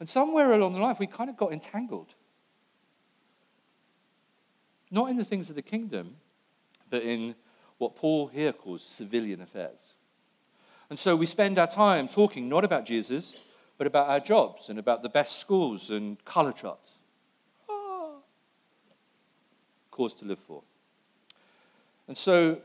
And 0.00 0.08
somewhere 0.08 0.52
along 0.52 0.74
the 0.74 0.80
line, 0.80 0.94
we 0.98 1.06
kind 1.06 1.30
of 1.30 1.36
got 1.36 1.52
entangled. 1.52 2.14
Not 4.90 5.10
in 5.10 5.16
the 5.16 5.24
things 5.24 5.50
of 5.50 5.56
the 5.56 5.62
kingdom, 5.62 6.16
but 6.90 7.02
in 7.02 7.34
what 7.78 7.96
Paul 7.96 8.28
here 8.28 8.52
calls 8.52 8.82
civilian 8.82 9.40
affairs. 9.40 9.94
And 10.90 10.98
so 10.98 11.16
we 11.16 11.26
spend 11.26 11.58
our 11.58 11.66
time 11.66 12.08
talking 12.08 12.48
not 12.48 12.64
about 12.64 12.86
Jesus, 12.86 13.34
but 13.76 13.86
about 13.86 14.08
our 14.08 14.20
jobs 14.20 14.68
and 14.68 14.78
about 14.78 15.02
the 15.02 15.08
best 15.08 15.38
schools 15.38 15.90
and 15.90 16.22
color 16.24 16.52
charts. 16.52 16.90
Ah. 17.68 18.16
Cause 19.90 20.14
to 20.14 20.24
live 20.24 20.38
for. 20.38 20.62
And 22.08 22.16
so 22.16 22.58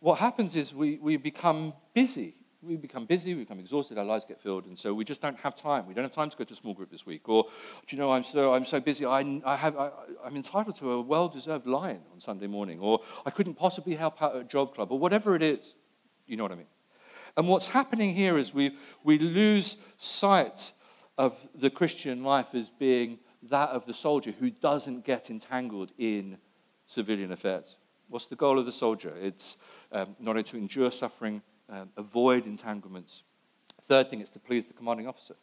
what 0.00 0.18
happens 0.18 0.56
is 0.56 0.74
we, 0.74 0.98
we 0.98 1.16
become 1.16 1.74
busy. 1.94 2.34
We 2.62 2.76
become 2.76 3.06
busy, 3.06 3.32
we 3.32 3.44
become 3.44 3.58
exhausted, 3.58 3.96
our 3.96 4.04
lives 4.04 4.26
get 4.28 4.38
filled, 4.38 4.66
and 4.66 4.78
so 4.78 4.92
we 4.92 5.02
just 5.02 5.22
don't 5.22 5.38
have 5.40 5.56
time. 5.56 5.86
We 5.86 5.94
don't 5.94 6.04
have 6.04 6.12
time 6.12 6.28
to 6.28 6.36
go 6.36 6.44
to 6.44 6.52
a 6.52 6.56
small 6.56 6.74
group 6.74 6.90
this 6.90 7.06
week. 7.06 7.26
Or, 7.26 7.44
do 7.86 7.96
you 7.96 7.98
know, 7.98 8.12
I'm 8.12 8.22
so, 8.22 8.52
I'm 8.52 8.66
so 8.66 8.80
busy, 8.80 9.06
I, 9.06 9.40
I 9.46 9.56
have, 9.56 9.78
I, 9.78 9.90
I'm 10.22 10.36
entitled 10.36 10.76
to 10.76 10.92
a 10.92 11.00
well 11.00 11.26
deserved 11.28 11.66
line 11.66 12.00
on 12.12 12.20
Sunday 12.20 12.46
morning. 12.46 12.78
Or 12.78 13.00
I 13.24 13.30
couldn't 13.30 13.54
possibly 13.54 13.94
help 13.94 14.20
out 14.20 14.36
at 14.36 14.42
a 14.42 14.44
job 14.44 14.74
club, 14.74 14.92
or 14.92 14.98
whatever 14.98 15.34
it 15.34 15.42
is. 15.42 15.74
You 16.26 16.36
know 16.36 16.44
what 16.44 16.52
I 16.52 16.56
mean? 16.56 16.66
And 17.38 17.48
what's 17.48 17.68
happening 17.68 18.14
here 18.14 18.36
is 18.36 18.52
we, 18.52 18.76
we 19.04 19.18
lose 19.18 19.76
sight 19.96 20.72
of 21.16 21.38
the 21.54 21.70
Christian 21.70 22.22
life 22.22 22.54
as 22.54 22.68
being 22.68 23.20
that 23.44 23.70
of 23.70 23.86
the 23.86 23.94
soldier 23.94 24.32
who 24.38 24.50
doesn't 24.50 25.06
get 25.06 25.30
entangled 25.30 25.92
in 25.96 26.36
civilian 26.86 27.32
affairs. 27.32 27.76
What's 28.10 28.26
the 28.26 28.36
goal 28.36 28.58
of 28.58 28.66
the 28.66 28.72
soldier? 28.72 29.14
It's 29.20 29.56
um, 29.92 30.16
not 30.18 30.32
only 30.32 30.42
to 30.44 30.56
endure 30.56 30.90
suffering, 30.90 31.42
um, 31.68 31.90
avoid 31.96 32.46
entanglements. 32.46 33.22
Third 33.82 34.10
thing 34.10 34.20
is 34.20 34.30
to 34.30 34.40
please 34.40 34.66
the 34.66 34.74
commanding 34.74 35.06
officer. 35.06 35.36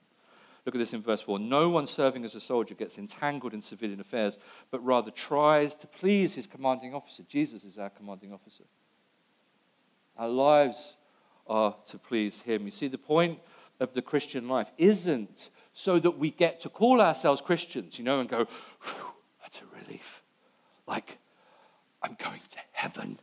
Look 0.65 0.75
at 0.75 0.79
this 0.79 0.91
in 0.91 1.01
verse 1.01 1.21
4. 1.21 1.39
No 1.39 1.69
one 1.69 1.87
serving 1.87 2.25
as 2.25 2.35
a 2.35 2.41
soldier 2.41 2.75
gets 2.75 2.97
entangled 2.97 3.53
in 3.53 3.61
civilian 3.61 4.01
affairs, 4.01 4.37
but 4.69 4.83
rather 4.83 5.11
tries 5.11 5.75
to 5.75 5.87
please 5.87 6.35
his 6.35 6.45
commanding 6.45 6.93
officer. 6.93 7.23
Jesus 7.23 7.63
is 7.63 7.77
our 7.77 7.89
commanding 7.89 8.33
officer. 8.33 8.65
Our 10.17 10.27
lives 10.27 10.97
are 11.47 11.73
to 11.87 11.97
please 11.97 12.41
him. 12.41 12.65
You 12.65 12.71
see, 12.71 12.89
the 12.89 12.97
point 12.97 13.39
of 13.79 13.93
the 13.93 14.01
Christian 14.01 14.49
life 14.49 14.71
isn't 14.77 15.49
so 15.73 15.99
that 15.99 16.17
we 16.17 16.31
get 16.31 16.59
to 16.61 16.69
call 16.69 16.99
ourselves 16.99 17.41
Christians, 17.41 17.97
you 17.97 18.03
know, 18.03 18.19
and 18.19 18.27
go, 18.27 18.47
that's 19.41 19.61
a 19.61 19.81
relief. 19.81 20.21
Like, 20.85 21.19
I'm 22.01 22.15
going 22.19 22.41
to 22.51 22.59
heaven. 22.71 23.19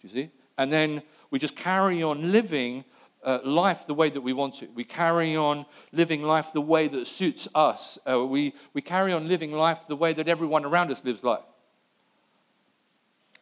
Do 0.00 0.08
you 0.08 0.08
see? 0.08 0.30
And 0.58 0.72
then 0.72 1.02
we 1.30 1.38
just 1.38 1.56
carry 1.56 2.02
on 2.02 2.30
living 2.30 2.84
uh, 3.24 3.38
life 3.44 3.86
the 3.86 3.94
way 3.94 4.10
that 4.10 4.20
we 4.20 4.32
want 4.32 4.54
to. 4.56 4.68
We 4.74 4.84
carry 4.84 5.34
on 5.34 5.66
living 5.92 6.22
life 6.22 6.52
the 6.52 6.60
way 6.60 6.88
that 6.88 7.06
suits 7.06 7.48
us. 7.54 7.98
Uh, 8.08 8.24
we, 8.24 8.54
we 8.74 8.82
carry 8.82 9.12
on 9.12 9.28
living 9.28 9.52
life 9.52 9.86
the 9.88 9.96
way 9.96 10.12
that 10.12 10.28
everyone 10.28 10.64
around 10.64 10.90
us 10.90 11.04
lives 11.04 11.24
life. 11.24 11.44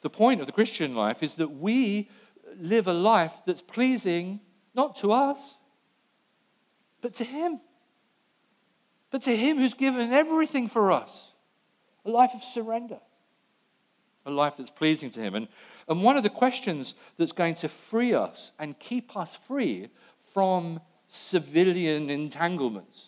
The 0.02 0.10
point 0.10 0.40
of 0.40 0.46
the 0.46 0.52
Christian 0.52 0.94
life 0.94 1.22
is 1.22 1.34
that 1.36 1.48
we 1.48 2.08
live 2.58 2.86
a 2.86 2.92
life 2.92 3.34
that's 3.46 3.62
pleasing 3.62 4.40
not 4.74 4.96
to 4.96 5.12
us, 5.12 5.56
but 7.00 7.14
to 7.14 7.24
Him. 7.24 7.60
But 9.10 9.22
to 9.22 9.36
Him 9.36 9.58
who's 9.58 9.74
given 9.74 10.12
everything 10.12 10.68
for 10.68 10.92
us 10.92 11.30
a 12.04 12.10
life 12.10 12.32
of 12.34 12.42
surrender, 12.42 12.98
a 14.26 14.30
life 14.30 14.54
that's 14.56 14.70
pleasing 14.70 15.10
to 15.10 15.20
Him. 15.20 15.34
And, 15.34 15.48
and 15.88 16.02
one 16.02 16.16
of 16.16 16.22
the 16.22 16.30
questions 16.30 16.94
that's 17.16 17.32
going 17.32 17.54
to 17.56 17.68
free 17.68 18.14
us 18.14 18.52
and 18.58 18.78
keep 18.78 19.16
us 19.16 19.34
free 19.34 19.88
from 20.32 20.80
civilian 21.08 22.08
entanglements, 22.08 23.06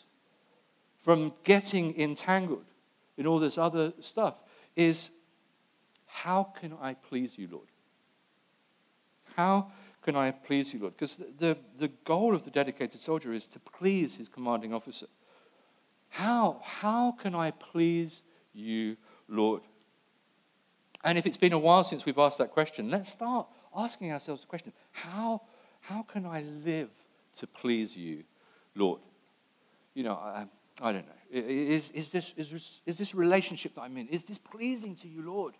from 1.03 1.33
getting 1.45 1.99
entangled 1.99 2.65
in 3.17 3.27
all 3.27 3.39
this 3.39 3.57
other 3.57 3.93
stuff, 4.01 4.35
is 4.77 5.11
how 6.07 6.45
can 6.61 6.77
I 6.81 6.95
please 6.95 7.39
you, 7.39 7.49
Lord? 7.51 7.69
How 9.37 9.73
can 10.03 10.17
I 10.17 10.31
please 10.31 10.73
you, 10.73 10.81
Lord? 10.81 10.95
Because 10.95 11.17
the, 11.17 11.27
the, 11.39 11.59
the, 11.79 11.89
goal 12.05 12.35
of 12.35 12.45
the 12.45 12.51
dedicated 12.51 13.01
soldier 13.01 13.33
is 13.33 13.47
to 13.49 13.59
please 13.59 14.17
his 14.17 14.29
commanding 14.29 14.73
officer. 14.75 15.07
How, 16.11 16.61
how 16.63 17.13
can 17.13 17.35
I 17.35 17.51
please 17.51 18.23
you, 18.53 18.97
Lord? 19.29 19.63
And 21.05 21.19
if 21.19 21.27
it's 21.27 21.37
been 21.37 21.53
a 21.53 21.59
while 21.59 21.85
since 21.85 22.07
we've 22.07 22.19
asked 22.19 22.39
that 22.39 22.51
question, 22.51 22.91
let's 22.91 23.13
start 23.13 23.47
asking 23.77 24.11
ourselves 24.11 24.41
the 24.41 24.47
question 24.47 24.73
how, 24.91 25.43
how 25.81 26.03
can 26.03 26.25
I 26.25 26.43
live 26.65 26.91
to 27.37 27.47
please 27.47 27.95
you, 27.95 28.25
Lord? 28.75 29.01
You 29.93 30.05
know, 30.05 30.15
I, 30.15 30.47
I 30.81 30.93
don't 30.93 31.07
know. 31.07 31.13
Is, 31.31 31.91
is, 31.91 32.11
this, 32.11 32.33
is, 32.37 32.81
is 32.87 32.97
this 32.97 33.15
relationship 33.15 33.75
that 33.75 33.83
I'm 33.83 33.97
in, 33.99 34.09
is 34.09 34.25
this 34.25 34.39
pleasing 34.39 34.97
to 34.97 35.09
you, 35.09 35.23
Lord? 35.23 35.55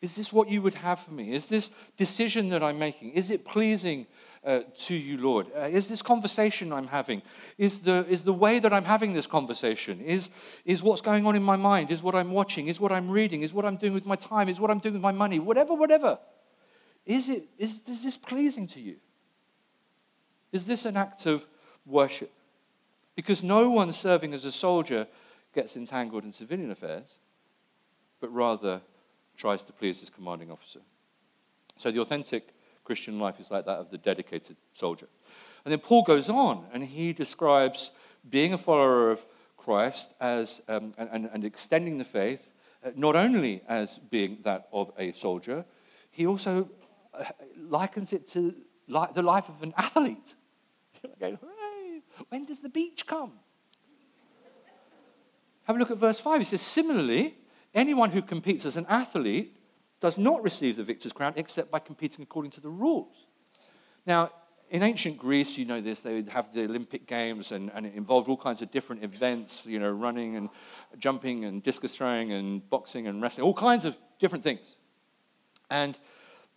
Is 0.00 0.16
this 0.16 0.32
what 0.32 0.48
you 0.48 0.62
would 0.62 0.74
have 0.74 1.00
for 1.00 1.12
me? 1.12 1.32
Is 1.32 1.46
this 1.46 1.70
decision 1.96 2.48
that 2.50 2.62
I'm 2.62 2.78
making, 2.78 3.10
is 3.10 3.30
it 3.30 3.44
pleasing 3.44 4.06
uh, 4.44 4.60
to 4.76 4.94
you, 4.94 5.18
Lord? 5.18 5.46
Uh, 5.56 5.62
is 5.62 5.88
this 5.88 6.02
conversation 6.02 6.72
I'm 6.72 6.88
having, 6.88 7.22
is 7.56 7.80
the, 7.80 8.06
is 8.08 8.22
the 8.22 8.32
way 8.32 8.58
that 8.58 8.72
I'm 8.72 8.84
having 8.84 9.12
this 9.12 9.26
conversation, 9.26 10.00
is, 10.00 10.30
is 10.64 10.82
what's 10.82 11.00
going 11.00 11.26
on 11.26 11.36
in 11.36 11.42
my 11.42 11.56
mind, 11.56 11.90
is 11.90 12.02
what 12.02 12.14
I'm 12.14 12.32
watching, 12.32 12.68
is 12.68 12.80
what 12.80 12.92
I'm 12.92 13.10
reading, 13.10 13.42
is 13.42 13.52
what 13.52 13.64
I'm 13.64 13.76
doing 13.76 13.94
with 13.94 14.06
my 14.06 14.16
time, 14.16 14.48
is 14.48 14.60
what 14.60 14.70
I'm 14.70 14.78
doing 14.78 14.94
with 14.94 15.02
my 15.02 15.12
money, 15.12 15.38
whatever, 15.38 15.74
whatever. 15.74 16.18
Is, 17.04 17.28
it, 17.28 17.48
is, 17.58 17.80
is 17.86 18.04
this 18.04 18.16
pleasing 18.16 18.66
to 18.68 18.80
you? 18.80 18.96
Is 20.52 20.66
this 20.66 20.84
an 20.84 20.96
act 20.96 21.26
of 21.26 21.46
worship? 21.86 22.32
Because 23.14 23.42
no 23.42 23.68
one 23.68 23.92
serving 23.92 24.34
as 24.34 24.44
a 24.44 24.52
soldier 24.52 25.06
gets 25.54 25.76
entangled 25.76 26.24
in 26.24 26.32
civilian 26.32 26.70
affairs, 26.70 27.16
but 28.20 28.32
rather 28.32 28.80
tries 29.36 29.62
to 29.62 29.72
please 29.72 30.00
his 30.00 30.10
commanding 30.10 30.50
officer. 30.50 30.80
So 31.76 31.90
the 31.90 32.00
authentic 32.00 32.48
Christian 32.88 33.18
life 33.18 33.38
is 33.38 33.50
like 33.50 33.66
that 33.66 33.76
of 33.76 33.90
the 33.90 33.98
dedicated 33.98 34.56
soldier. 34.72 35.08
And 35.64 35.70
then 35.70 35.78
Paul 35.78 36.04
goes 36.04 36.30
on 36.30 36.64
and 36.72 36.82
he 36.82 37.12
describes 37.12 37.90
being 38.28 38.54
a 38.54 38.58
follower 38.58 39.10
of 39.10 39.20
Christ 39.58 40.14
as, 40.20 40.62
um, 40.68 40.92
and, 40.96 41.28
and, 41.30 41.44
extending 41.44 41.98
the 41.98 42.04
faith, 42.04 42.50
uh, 42.82 42.92
not 42.96 43.14
only 43.14 43.62
as 43.68 43.98
being 43.98 44.38
that 44.44 44.68
of 44.72 44.90
a 44.98 45.12
soldier, 45.12 45.66
he 46.10 46.26
also 46.26 46.70
uh, 47.12 47.24
likens 47.56 48.14
it 48.14 48.26
to 48.28 48.54
li- 48.86 49.12
the 49.14 49.22
life 49.22 49.50
of 49.50 49.62
an 49.62 49.74
athlete. 49.76 50.34
going, 51.20 51.36
Hooray! 51.36 52.02
When 52.30 52.46
does 52.46 52.60
the 52.60 52.70
beach 52.70 53.06
come? 53.06 53.32
Have 55.64 55.76
a 55.76 55.78
look 55.78 55.90
at 55.90 55.98
verse 55.98 56.18
5. 56.18 56.40
He 56.40 56.46
says, 56.46 56.62
Similarly, 56.62 57.36
Anyone 57.74 58.10
who 58.10 58.22
competes 58.22 58.64
as 58.64 58.76
an 58.76 58.86
athlete 58.88 59.56
does 60.00 60.18
not 60.18 60.42
receive 60.42 60.76
the 60.76 60.84
victor's 60.84 61.12
crown 61.12 61.32
except 61.36 61.70
by 61.70 61.78
competing 61.78 62.22
according 62.22 62.50
to 62.52 62.60
the 62.60 62.68
rules. 62.68 63.26
Now, 64.06 64.30
in 64.70 64.82
ancient 64.82 65.18
Greece, 65.18 65.56
you 65.56 65.64
know 65.64 65.80
this, 65.80 66.02
they 66.02 66.14
would 66.14 66.28
have 66.28 66.52
the 66.52 66.64
Olympic 66.64 67.06
Games, 67.06 67.52
and, 67.52 67.70
and 67.74 67.86
it 67.86 67.94
involved 67.94 68.28
all 68.28 68.36
kinds 68.36 68.60
of 68.60 68.70
different 68.70 69.02
events, 69.02 69.64
you 69.66 69.78
know, 69.78 69.90
running 69.90 70.36
and 70.36 70.50
jumping 70.98 71.44
and 71.44 71.62
discus 71.62 71.96
throwing 71.96 72.32
and 72.32 72.68
boxing 72.68 73.06
and 73.06 73.22
wrestling, 73.22 73.46
all 73.46 73.54
kinds 73.54 73.84
of 73.84 73.96
different 74.18 74.44
things. 74.44 74.76
And 75.70 75.96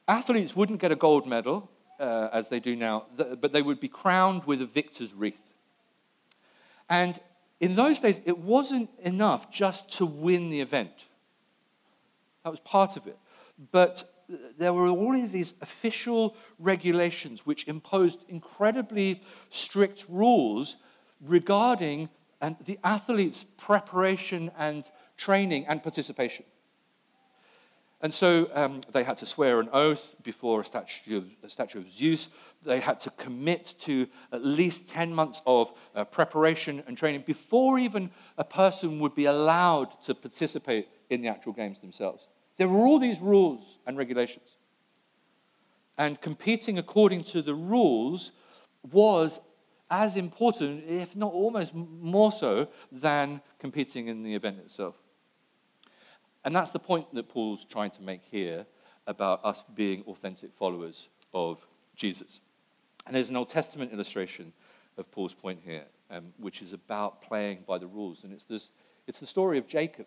athletes 0.08 0.56
wouldn't 0.56 0.82
get 0.82 0.91
a 0.91 0.95
gold 0.95 1.25
medal, 1.25 1.69
uh, 2.01 2.30
as 2.34 2.49
they 2.49 2.60
do 2.60 2.75
now, 2.75 3.06
but 3.15 3.54
they 3.54 3.62
would 3.62 3.80
be 3.80 3.88
crowned 3.88 4.43
with 4.45 4.62
a 4.62 4.65
victor's 4.65 5.13
wreath. 5.13 5.54
And 6.89 7.17
in 7.60 7.75
those 7.75 7.99
days, 7.99 8.19
it 8.25 8.39
wasn't 8.39 8.89
enough 9.04 9.51
just 9.51 9.89
to 9.97 10.06
win 10.06 10.49
the 10.49 10.62
event. 10.62 11.06
That 12.43 12.49
was 12.49 12.60
part 12.60 12.97
of 12.97 13.06
it. 13.06 13.17
But 13.71 14.10
there 14.58 14.74
were 14.74 14.88
all 14.88 15.15
of 15.15 15.32
these 15.32 15.54
official 15.62 16.36
regulations 16.58 17.45
which 17.45 17.67
imposed 17.67 18.24
incredibly 18.28 19.21
strict 19.50 20.06
rules 20.10 20.78
regarding 21.19 22.10
and 22.41 22.56
the 22.65 22.80
athlete's 22.84 23.43
preparation 23.58 24.52
and 24.58 24.89
training 25.15 25.65
and 25.67 25.84
participation. 25.84 26.45
And 28.04 28.12
so 28.12 28.50
um, 28.56 28.82
they 28.91 29.04
had 29.04 29.17
to 29.17 29.28
swear 29.28 29.60
an 29.60 29.69
oath 29.71 30.15
before 30.24 30.62
a 30.62 30.65
statue, 30.65 31.17
of, 31.17 31.26
a 31.43 31.50
statue 31.50 31.80
of 31.80 31.91
Zeus. 31.91 32.30
They 32.63 32.80
had 32.80 33.00
to 33.02 33.12
commit 33.12 33.76
to 33.82 34.08
at 34.32 34.43
least 34.43 34.88
10 34.88 35.13
months 35.13 35.43
of 35.45 35.71
uh, 35.93 36.04
preparation 36.06 36.82
and 36.88 36.97
training 36.97 37.26
before 37.28 37.78
even 37.78 38.10
a 38.39 38.43
person 38.43 39.00
would 39.02 39.13
be 39.13 39.26
allowed 39.26 40.02
to 40.06 40.15
participate 40.15 40.88
in 41.12 41.21
the 41.21 41.28
actual 41.28 41.54
games 41.54 41.80
themselves. 41.80 42.28
There 42.62 42.69
were 42.69 42.86
all 42.86 43.00
these 43.00 43.19
rules 43.19 43.80
and 43.88 43.97
regulations. 43.97 44.58
And 45.97 46.21
competing 46.21 46.78
according 46.78 47.24
to 47.24 47.41
the 47.41 47.56
rules 47.56 48.30
was 48.91 49.39
as 49.89 50.15
important, 50.15 50.84
if 50.88 51.15
not 51.15 51.34
almost 51.34 51.74
more 51.74 52.32
so, 52.32 52.67
than 52.91 53.41
competing 53.58 54.10
in 54.10 54.21
the 54.21 54.36
event 54.36 54.60
itself. 54.60 54.93
And 56.45 56.56
that's 56.56 56.69
the 56.69 56.78
point 56.78 57.12
that 57.15 57.30
Paul's 57.30 57.65
trying 57.65 57.89
to 57.97 58.04
make 58.04 58.21
here 58.30 58.67
about 59.08 59.43
us 59.43 59.63
being 59.74 60.04
authentic 60.04 60.54
followers 60.54 61.08
of 61.34 61.65
Jesus. 61.95 62.41
And 63.08 63.15
there's 63.15 63.30
an 63.30 63.38
Old 63.38 63.50
Testament 63.50 63.91
illustration 63.91 64.54
of 65.00 65.10
Paul's 65.10 65.34
point 65.34 65.62
here, 65.65 65.86
um, 66.12 66.32
which 66.38 66.62
is 66.62 66.74
about 66.74 67.24
playing 67.24 67.63
by 67.65 67.80
the 67.80 67.88
rules. 67.88 68.24
And 68.24 68.32
it's, 68.32 68.43
this, 68.43 68.69
it's 69.08 69.19
the 69.19 69.26
story 69.26 69.58
of 69.58 69.65
Jacob. 69.65 70.06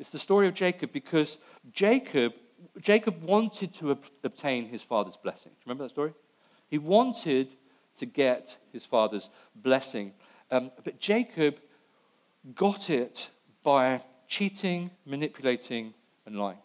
It's 0.00 0.10
the 0.10 0.18
story 0.18 0.48
of 0.48 0.54
Jacob 0.54 0.92
because 0.92 1.36
Jacob 1.70 2.32
Jacob 2.80 3.22
wanted 3.22 3.72
to 3.74 3.92
ob- 3.92 4.04
obtain 4.24 4.66
his 4.66 4.82
father's 4.82 5.16
blessing. 5.16 5.52
Do 5.52 5.56
you 5.58 5.62
remember 5.66 5.84
that 5.84 5.90
story? 5.90 6.12
He 6.68 6.78
wanted 6.78 7.48
to 7.96 8.06
get 8.06 8.56
his 8.72 8.84
father's 8.84 9.30
blessing. 9.54 10.12
Um, 10.50 10.70
but 10.84 10.98
Jacob 10.98 11.60
got 12.54 12.90
it 12.90 13.28
by 13.62 14.02
cheating, 14.26 14.90
manipulating, 15.04 15.94
and 16.26 16.38
lying. 16.38 16.58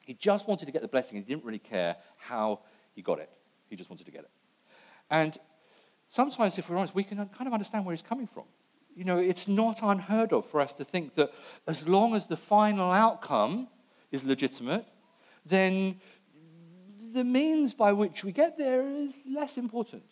He 0.00 0.14
just 0.14 0.46
wanted 0.48 0.66
to 0.66 0.72
get 0.72 0.82
the 0.82 0.88
blessing. 0.88 1.16
He 1.16 1.24
didn't 1.24 1.44
really 1.44 1.58
care 1.58 1.96
how 2.16 2.60
he 2.94 3.02
got 3.02 3.18
it. 3.18 3.30
He 3.68 3.76
just 3.76 3.90
wanted 3.90 4.04
to 4.04 4.12
get 4.12 4.22
it. 4.22 4.30
And 5.10 5.36
sometimes, 6.08 6.58
if 6.58 6.68
we're 6.68 6.76
honest, 6.76 6.94
we 6.94 7.04
can 7.04 7.18
kind 7.18 7.46
of 7.46 7.52
understand 7.52 7.84
where 7.84 7.94
he's 7.94 8.02
coming 8.02 8.26
from. 8.26 8.44
You 8.94 9.04
know, 9.04 9.18
it's 9.18 9.48
not 9.48 9.80
unheard 9.82 10.32
of 10.32 10.46
for 10.46 10.60
us 10.60 10.72
to 10.74 10.84
think 10.84 11.14
that 11.14 11.32
as 11.66 11.86
long 11.86 12.14
as 12.14 12.26
the 12.26 12.36
final 12.36 12.90
outcome 12.90 13.68
is 14.12 14.24
legitimate, 14.24 14.86
then 15.44 16.00
the 17.12 17.24
means 17.24 17.74
by 17.74 17.92
which 17.92 18.24
we 18.24 18.32
get 18.32 18.56
there 18.56 18.88
is 18.88 19.24
less 19.28 19.58
important. 19.58 20.04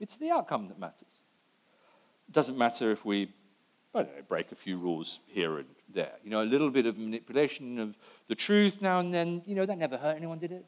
It's 0.00 0.16
the 0.16 0.30
outcome 0.30 0.68
that 0.68 0.78
matters. 0.78 1.02
It 2.28 2.32
doesn't 2.32 2.56
matter 2.56 2.90
if 2.90 3.04
we 3.04 3.30
I 3.94 4.02
don't 4.02 4.16
know, 4.16 4.22
break 4.28 4.52
a 4.52 4.54
few 4.54 4.78
rules 4.78 5.20
here 5.26 5.58
and 5.58 5.68
there. 5.88 6.12
You 6.22 6.30
know, 6.30 6.42
a 6.42 6.44
little 6.44 6.70
bit 6.70 6.86
of 6.86 6.98
manipulation 6.98 7.78
of 7.78 7.96
the 8.28 8.34
truth 8.34 8.82
now 8.82 9.00
and 9.00 9.12
then, 9.12 9.42
you 9.46 9.54
know, 9.54 9.64
that 9.64 9.78
never 9.78 9.96
hurt 9.96 10.16
anyone, 10.16 10.38
did 10.38 10.52
it? 10.52 10.64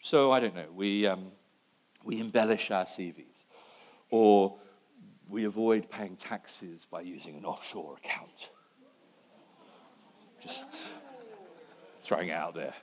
So, 0.00 0.32
I 0.32 0.40
don't 0.40 0.54
know, 0.54 0.66
we, 0.74 1.06
um, 1.06 1.32
we 2.04 2.20
embellish 2.20 2.70
our 2.70 2.84
CVs, 2.84 3.44
or 4.10 4.56
we 5.28 5.44
avoid 5.44 5.90
paying 5.90 6.16
taxes 6.16 6.86
by 6.90 7.02
using 7.02 7.36
an 7.36 7.44
offshore 7.44 7.96
account. 8.02 8.50
Just 10.40 10.64
throwing 12.00 12.28
it 12.28 12.32
out 12.32 12.54
there. 12.54 12.74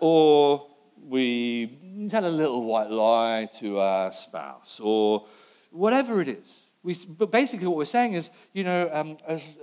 Or 0.00 0.66
we 1.08 2.06
tell 2.08 2.26
a 2.26 2.28
little 2.28 2.64
white 2.64 2.90
lie 2.90 3.48
to 3.58 3.78
our 3.78 4.12
spouse, 4.12 4.80
or 4.82 5.26
whatever 5.70 6.20
it 6.20 6.28
is. 6.28 6.60
We, 6.82 6.94
but 7.08 7.30
basically, 7.30 7.66
what 7.66 7.78
we're 7.78 7.84
saying 7.86 8.12
is, 8.12 8.30
you 8.52 8.62
know, 8.62 8.90
um, 8.92 9.16
as, 9.26 9.56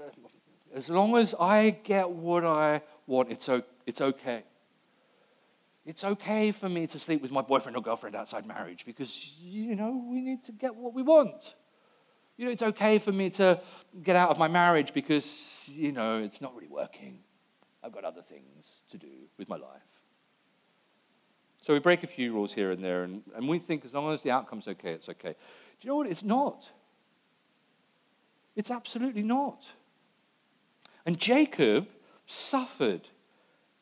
as 0.73 0.89
long 0.89 1.15
as 1.15 1.36
I 1.39 1.69
get 1.69 2.10
what 2.10 2.43
I 2.43 2.82
want, 3.06 3.32
it's, 3.32 3.47
o- 3.47 3.63
it's 3.86 4.01
okay. 4.01 4.43
It's 5.85 6.03
okay 6.03 6.51
for 6.51 6.69
me 6.69 6.85
to 6.87 6.99
sleep 6.99 7.21
with 7.21 7.31
my 7.31 7.41
boyfriend 7.41 7.75
or 7.75 7.81
girlfriend 7.81 8.15
outside 8.15 8.45
marriage 8.45 8.85
because, 8.85 9.33
you 9.39 9.75
know, 9.75 10.05
we 10.07 10.21
need 10.21 10.43
to 10.45 10.51
get 10.51 10.75
what 10.75 10.93
we 10.93 11.01
want. 11.01 11.55
You 12.37 12.45
know, 12.45 12.51
it's 12.51 12.61
okay 12.61 12.99
for 12.99 13.11
me 13.11 13.29
to 13.31 13.59
get 14.03 14.15
out 14.15 14.29
of 14.29 14.37
my 14.37 14.47
marriage 14.47 14.93
because, 14.93 15.69
you 15.71 15.91
know, 15.91 16.21
it's 16.21 16.41
not 16.41 16.55
really 16.55 16.67
working. 16.67 17.19
I've 17.83 17.91
got 17.91 18.03
other 18.03 18.21
things 18.21 18.81
to 18.89 18.97
do 18.97 19.07
with 19.37 19.49
my 19.49 19.57
life. 19.57 19.81
So 21.61 21.73
we 21.73 21.79
break 21.79 22.03
a 22.03 22.07
few 22.07 22.33
rules 22.33 22.53
here 22.53 22.71
and 22.71 22.83
there, 22.83 23.03
and, 23.03 23.21
and 23.35 23.47
we 23.47 23.59
think 23.59 23.85
as 23.85 23.93
long 23.93 24.11
as 24.11 24.23
the 24.23 24.31
outcome's 24.31 24.67
okay, 24.67 24.91
it's 24.91 25.09
okay. 25.09 25.29
Do 25.29 25.35
you 25.81 25.89
know 25.89 25.95
what? 25.97 26.07
It's 26.07 26.23
not. 26.23 26.69
It's 28.55 28.71
absolutely 28.71 29.21
not. 29.21 29.65
And 31.05 31.19
Jacob 31.19 31.87
suffered 32.25 33.07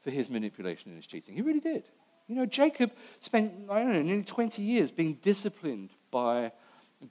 for 0.09 0.15
his 0.15 0.29
manipulation 0.29 0.89
and 0.91 0.97
his 0.97 1.07
cheating. 1.07 1.35
He 1.35 1.41
really 1.41 1.59
did. 1.59 1.83
You 2.27 2.35
know, 2.35 2.45
Jacob 2.45 2.91
spent, 3.19 3.53
I 3.69 3.79
don't 3.79 3.93
know, 3.93 4.01
nearly 4.01 4.23
20 4.23 4.61
years 4.61 4.91
being 4.91 5.13
disciplined 5.21 5.91
by 6.11 6.51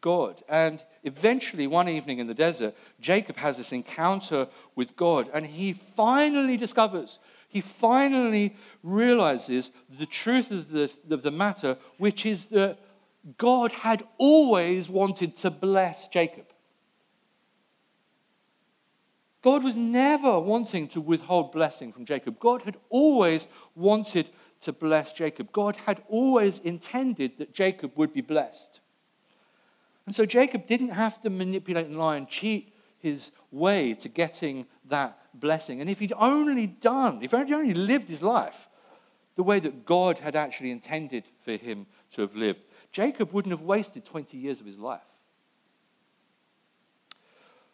God. 0.01 0.43
And 0.49 0.85
eventually, 1.05 1.67
one 1.67 1.89
evening 1.89 2.19
in 2.19 2.27
the 2.27 2.35
desert, 2.35 2.75
Jacob 3.01 3.37
has 3.37 3.57
this 3.57 3.73
encounter 3.73 4.49
with 4.75 4.97
God, 4.97 5.31
and 5.33 5.47
he 5.47 5.73
finally 5.73 6.57
discovers, 6.57 7.19
he 7.49 7.61
finally 7.61 8.57
realizes 8.83 9.71
the 9.99 10.07
truth 10.07 10.51
of 10.51 10.71
of 11.11 11.23
the 11.23 11.31
matter, 11.31 11.79
which 11.99 12.27
is 12.27 12.47
that 12.47 12.79
God 13.39 13.73
had 13.73 14.03
always 14.19 14.91
wanted 14.91 15.37
to 15.37 15.51
bless 15.51 16.09
Jacob. 16.09 16.47
God 19.49 19.65
was 19.65 19.77
never 19.77 20.39
wanting 20.39 20.89
to 20.89 21.01
withhold 21.01 21.53
blessing 21.53 21.91
from 21.91 22.05
Jacob. 22.05 22.39
God 22.39 22.61
had 22.61 22.77
always 22.91 23.49
wanted 23.75 24.29
to 24.61 24.75
bless 24.75 25.11
Jacob. 25.11 25.53
God 25.53 25.75
had 25.87 26.03
always 26.07 26.59
intended 26.59 27.39
that 27.39 27.55
Jacob 27.55 27.93
would 27.97 28.13
be 28.13 28.21
blessed. 28.21 28.81
And 30.05 30.15
so 30.15 30.27
Jacob 30.27 30.67
didn't 30.67 30.91
have 30.91 31.23
to 31.23 31.31
manipulate 31.31 31.87
and 31.87 31.97
lie 31.97 32.19
and 32.19 32.29
cheat 32.29 32.75
his 32.99 33.31
way 33.51 33.95
to 33.95 34.11
getting 34.11 34.67
that 34.85 35.19
blessing. 35.33 35.81
And 35.81 35.89
if 35.89 35.99
he'd 35.99 36.13
only 36.19 36.67
done, 36.67 37.21
if 37.23 37.31
he'd 37.31 37.51
only 37.51 37.73
lived 37.73 38.09
his 38.09 38.23
life 38.23 38.69
the 39.35 39.43
way 39.43 39.61
that 39.61 39.87
God 39.87 40.19
had 40.19 40.37
actually 40.37 40.73
intended 40.73 41.25
for 41.43 41.53
him 41.53 41.87
to 42.11 42.21
have 42.21 42.37
lived, 42.37 42.61
Jacob 42.93 43.33
wouldn't 43.33 43.53
have 43.53 43.63
wasted 43.63 44.05
20 44.05 44.37
years 44.37 44.61
of 44.61 44.67
his 44.67 44.79
life. 44.79 45.01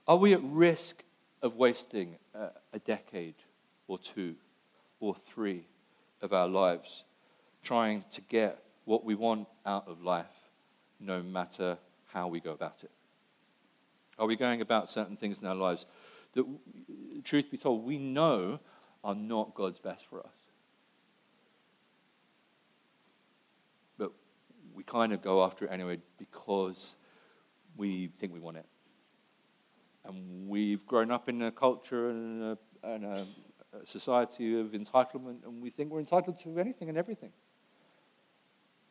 Are 0.06 0.16
we 0.16 0.34
at 0.34 0.40
risk 0.44 1.02
of 1.44 1.56
wasting 1.56 2.16
a, 2.34 2.48
a 2.72 2.78
decade 2.80 3.34
or 3.86 3.98
two 3.98 4.34
or 4.98 5.14
three 5.14 5.66
of 6.22 6.32
our 6.32 6.48
lives 6.48 7.04
trying 7.62 8.02
to 8.10 8.22
get 8.22 8.64
what 8.86 9.04
we 9.04 9.14
want 9.14 9.46
out 9.66 9.86
of 9.86 10.02
life, 10.02 10.48
no 10.98 11.22
matter 11.22 11.76
how 12.06 12.28
we 12.28 12.40
go 12.40 12.52
about 12.52 12.82
it? 12.82 12.90
Are 14.18 14.26
we 14.26 14.36
going 14.36 14.62
about 14.62 14.90
certain 14.90 15.16
things 15.16 15.40
in 15.40 15.46
our 15.46 15.54
lives 15.54 15.84
that, 16.32 16.46
truth 17.24 17.50
be 17.50 17.58
told, 17.58 17.84
we 17.84 17.98
know 17.98 18.58
are 19.02 19.14
not 19.14 19.54
God's 19.54 19.80
best 19.80 20.06
for 20.06 20.20
us? 20.20 20.32
But 23.98 24.12
we 24.74 24.82
kind 24.82 25.12
of 25.12 25.20
go 25.20 25.44
after 25.44 25.66
it 25.66 25.70
anyway 25.70 25.98
because 26.18 26.94
we 27.76 28.06
think 28.18 28.32
we 28.32 28.40
want 28.40 28.56
it. 28.56 28.66
And 30.04 30.48
we've 30.48 30.84
grown 30.86 31.10
up 31.10 31.28
in 31.28 31.42
a 31.42 31.50
culture 31.50 32.10
and 32.10 32.42
a, 32.42 32.58
and 32.82 33.04
a, 33.04 33.26
society 33.84 34.58
of 34.58 34.68
entitlement, 34.68 35.44
and 35.44 35.60
we 35.60 35.68
think 35.68 35.90
we're 35.90 35.98
entitled 35.98 36.38
to 36.38 36.60
anything 36.60 36.88
and 36.88 36.96
everything. 36.96 37.32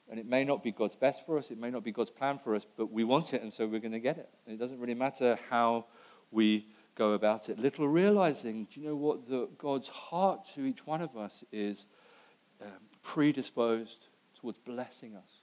And 0.09 0.19
it 0.19 0.25
may 0.25 0.43
not 0.43 0.61
be 0.61 0.71
God's 0.71 0.97
best 0.97 1.25
for 1.25 1.37
us, 1.37 1.51
it 1.51 1.57
may 1.57 1.69
not 1.69 1.83
be 1.83 1.91
God's 1.91 2.11
plan 2.11 2.37
for 2.37 2.53
us, 2.53 2.65
but 2.77 2.91
we 2.91 3.03
want 3.03 3.33
it, 3.33 3.41
and 3.41 3.53
so 3.53 3.65
we're 3.65 3.79
going 3.79 3.93
to 3.93 3.99
get 3.99 4.17
it. 4.17 4.29
And 4.45 4.53
it 4.53 4.59
doesn't 4.59 4.79
really 4.79 4.93
matter 4.93 5.37
how 5.49 5.85
we 6.31 6.67
go 6.95 7.13
about 7.13 7.49
it. 7.49 7.57
Little 7.57 7.87
realizing, 7.87 8.67
do 8.71 8.81
you 8.81 8.87
know 8.87 8.95
what? 8.95 9.27
The, 9.27 9.49
God's 9.57 9.87
heart 9.87 10.47
to 10.55 10.65
each 10.65 10.85
one 10.85 11.01
of 11.01 11.15
us 11.15 11.43
is 11.51 11.85
um, 12.61 12.69
predisposed 13.01 14.07
towards 14.39 14.57
blessing 14.57 15.15
us. 15.15 15.41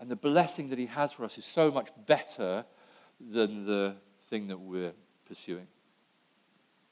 And 0.00 0.10
the 0.10 0.16
blessing 0.16 0.70
that 0.70 0.78
He 0.78 0.86
has 0.86 1.12
for 1.12 1.24
us 1.24 1.38
is 1.38 1.44
so 1.44 1.70
much 1.70 1.90
better 2.06 2.64
than 3.20 3.66
the 3.66 3.96
thing 4.28 4.48
that 4.48 4.58
we're 4.58 4.92
pursuing? 5.26 5.66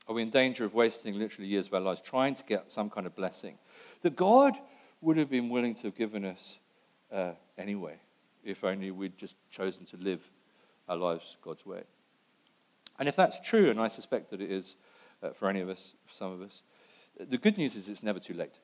Are 0.08 0.14
we 0.14 0.22
in 0.22 0.30
danger 0.30 0.64
of 0.64 0.74
wasting 0.74 1.18
literally 1.18 1.48
years 1.48 1.68
of 1.68 1.74
our 1.74 1.80
lives 1.80 2.00
trying 2.00 2.34
to 2.34 2.44
get 2.44 2.72
some 2.72 2.90
kind 2.90 3.06
of 3.06 3.14
blessing 3.14 3.58
that 4.02 4.16
God 4.16 4.56
would 5.00 5.16
have 5.16 5.30
been 5.30 5.48
willing 5.48 5.74
to 5.76 5.82
have 5.82 5.96
given 5.96 6.24
us 6.24 6.58
uh, 7.12 7.32
anyway, 7.56 7.96
if 8.44 8.64
only 8.64 8.90
we'd 8.90 9.16
just 9.16 9.36
chosen 9.50 9.84
to 9.86 9.96
live 9.96 10.28
our 10.88 10.96
lives 10.96 11.36
God's 11.42 11.64
way? 11.64 11.82
And 12.98 13.08
if 13.08 13.16
that's 13.16 13.40
true, 13.40 13.70
and 13.70 13.80
I 13.80 13.88
suspect 13.88 14.30
that 14.30 14.40
it 14.40 14.50
is 14.50 14.76
uh, 15.22 15.30
for 15.30 15.48
any 15.48 15.60
of 15.60 15.68
us, 15.68 15.92
for 16.06 16.14
some 16.14 16.32
of 16.32 16.42
us, 16.42 16.62
the 17.18 17.38
good 17.38 17.58
news 17.58 17.76
is 17.76 17.88
it's 17.88 18.02
never 18.02 18.18
too 18.18 18.34
late 18.34 18.58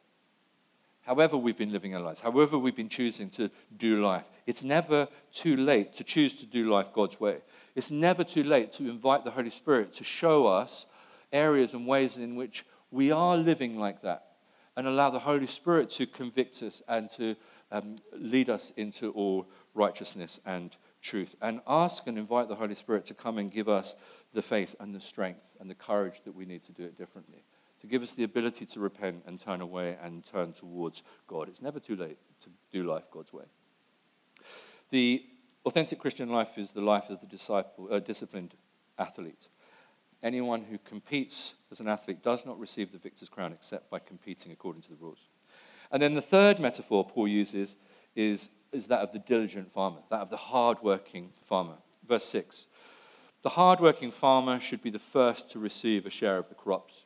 however 1.09 1.38
we've 1.38 1.57
been 1.57 1.73
living 1.73 1.94
our 1.94 2.03
lives, 2.03 2.21
however 2.21 2.59
we've 2.59 2.77
been 2.77 2.90
choosing 2.90 3.31
to 3.31 3.51
do 3.79 4.05
life, 4.05 4.27
it's 4.47 4.62
never 4.62 5.09
too 5.33 5.57
late 5.57 5.94
to 5.94 6.05
choose 6.05 6.35
to 6.35 6.44
do 6.44 6.71
life 6.71 6.92
God's 6.92 7.18
way. 7.18 7.38
It's 7.74 7.90
never 7.90 8.24
too 8.24 8.42
late 8.42 8.72
to 8.72 8.88
invite 8.88 9.24
the 9.24 9.31
Holy 9.31 9.50
Spirit 9.50 9.92
to 9.94 10.04
show 10.04 10.46
us 10.46 10.87
areas 11.33 11.74
and 11.74 11.87
ways 11.87 12.16
in 12.16 12.37
which 12.37 12.64
we 12.90 13.11
are 13.11 13.37
living 13.37 13.78
like 13.78 14.02
that 14.02 14.24
and 14.76 14.87
allow 14.87 15.11
the 15.11 15.18
Holy 15.18 15.46
Spirit 15.46 15.90
to 15.90 16.07
convict 16.07 16.62
us 16.62 16.83
and 16.88 17.11
to 17.11 17.37
um, 17.70 17.96
lead 18.12 18.48
us 18.48 18.72
into 18.76 19.11
all 19.12 19.48
righteousness 19.74 20.40
and 20.46 20.76
truth. 21.02 21.37
And 21.42 21.61
ask 21.66 22.07
and 22.07 22.18
invite 22.18 22.48
the 22.48 22.54
Holy 22.54 22.74
Spirit 22.74 23.07
to 23.07 23.14
come 23.14 23.38
and 23.38 23.50
give 23.50 23.68
us 23.68 23.94
the 24.33 24.42
faith 24.42 24.74
and 24.81 24.94
the 24.94 25.00
strength 25.00 25.50
and 25.61 25.68
the 25.68 25.74
courage 25.74 26.22
that 26.24 26.35
we 26.35 26.46
need 26.46 26.64
to 26.64 26.72
do 26.72 26.85
it 26.85 26.96
differently 26.96 27.42
to 27.81 27.87
give 27.87 28.02
us 28.02 28.12
the 28.12 28.24
ability 28.24 28.66
to 28.66 28.81
repent 28.81 29.22
and 29.26 29.40
turn 29.40 29.61
away 29.61 29.96
and 30.02 30.24
turn 30.26 30.52
towards 30.52 31.02
God. 31.26 31.48
It's 31.48 31.62
never 31.62 31.78
too 31.78 31.96
late 31.96 32.18
to 32.42 32.50
do 32.72 32.85
life 32.85 33.04
God's 33.11 33.33
way. 33.33 33.44
The 34.90 35.24
authentic 35.68 35.98
Christian 35.98 36.31
life 36.31 36.57
is 36.57 36.72
the 36.72 36.81
life 36.81 37.11
of 37.11 37.20
the 37.20 37.26
disciple, 37.26 37.88
uh, 37.92 37.98
disciplined 37.98 38.54
athlete. 38.98 39.48
Anyone 40.22 40.64
who 40.64 40.78
competes 40.78 41.52
as 41.70 41.81
an 41.81 41.88
athlete 41.88 42.22
does 42.22 42.46
not 42.46 42.59
receive 42.59 42.90
the 42.90 42.96
victor's 42.98 43.28
crown 43.28 43.52
except 43.52 43.90
by 43.90 43.98
competing 43.98 44.50
according 44.50 44.81
to 44.83 44.88
the 44.88 44.96
rules. 44.96 45.28
And 45.92 46.02
then 46.02 46.14
the 46.14 46.22
third 46.22 46.59
metaphor 46.59 47.04
Paul 47.04 47.28
uses 47.28 47.76
is, 48.16 48.48
is 48.72 48.87
that 48.87 49.00
of 49.00 49.12
the 49.12 49.18
diligent 49.18 49.70
farmer, 49.70 49.98
that 50.09 50.20
of 50.20 50.31
the 50.31 50.38
hard-working 50.38 51.33
farmer. 51.42 51.76
Verse 52.09 52.24
6. 52.24 52.66
The 53.42 53.50
hardworking 53.50 54.11
farmer 54.11 54.61
should 54.61 54.83
be 54.83 54.90
the 54.90 54.98
first 54.98 55.50
to 55.50 55.59
receive 55.59 56.07
a 56.07 56.11
share 56.11 56.38
of 56.38 56.48
the 56.48 56.54
crops. 56.54 57.04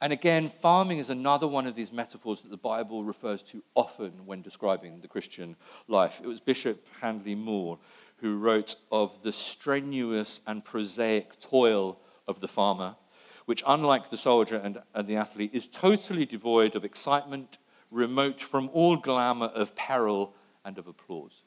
And 0.00 0.12
again, 0.12 0.50
farming 0.60 0.98
is 0.98 1.08
another 1.08 1.48
one 1.48 1.66
of 1.66 1.74
these 1.74 1.90
metaphors 1.90 2.42
that 2.42 2.50
the 2.50 2.56
Bible 2.56 3.02
refers 3.02 3.42
to 3.44 3.62
often 3.74 4.12
when 4.26 4.42
describing 4.42 5.00
the 5.00 5.08
Christian 5.08 5.56
life. 5.88 6.20
It 6.22 6.26
was 6.26 6.38
Bishop 6.38 6.84
Handley 7.00 7.34
Moule 7.34 7.80
who 8.18 8.38
wrote 8.38 8.76
of 8.90 9.22
the 9.22 9.32
strenuous 9.32 10.40
and 10.46 10.64
prosaic 10.64 11.38
toil 11.40 11.98
of 12.26 12.40
the 12.40 12.48
farmer, 12.48 12.96
which, 13.44 13.62
unlike 13.66 14.10
the 14.10 14.16
soldier 14.16 14.56
and, 14.56 14.78
and 14.94 15.06
the 15.06 15.16
athlete, 15.16 15.50
is 15.52 15.68
totally 15.68 16.24
devoid 16.24 16.74
of 16.74 16.84
excitement, 16.84 17.58
remote 17.90 18.40
from 18.40 18.70
all 18.72 18.96
glamour 18.96 19.46
of 19.46 19.74
peril 19.76 20.34
and 20.64 20.78
of 20.78 20.86
applause. 20.86 21.42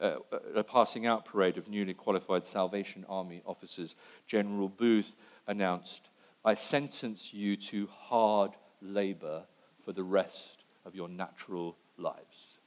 Uh, 0.00 0.16
a 0.54 0.64
passing 0.64 1.06
out 1.06 1.24
parade 1.24 1.56
of 1.56 1.68
newly 1.68 1.94
qualified 1.94 2.44
Salvation 2.44 3.06
Army 3.08 3.42
officers, 3.46 3.94
General 4.26 4.68
Booth 4.68 5.14
announced 5.46 6.08
I 6.44 6.54
sentence 6.54 7.32
you 7.32 7.56
to 7.56 7.86
hard 7.86 8.52
labor 8.82 9.44
for 9.84 9.92
the 9.92 10.02
rest 10.02 10.64
of 10.84 10.94
your 10.94 11.08
natural 11.08 11.76
lives. 11.96 12.58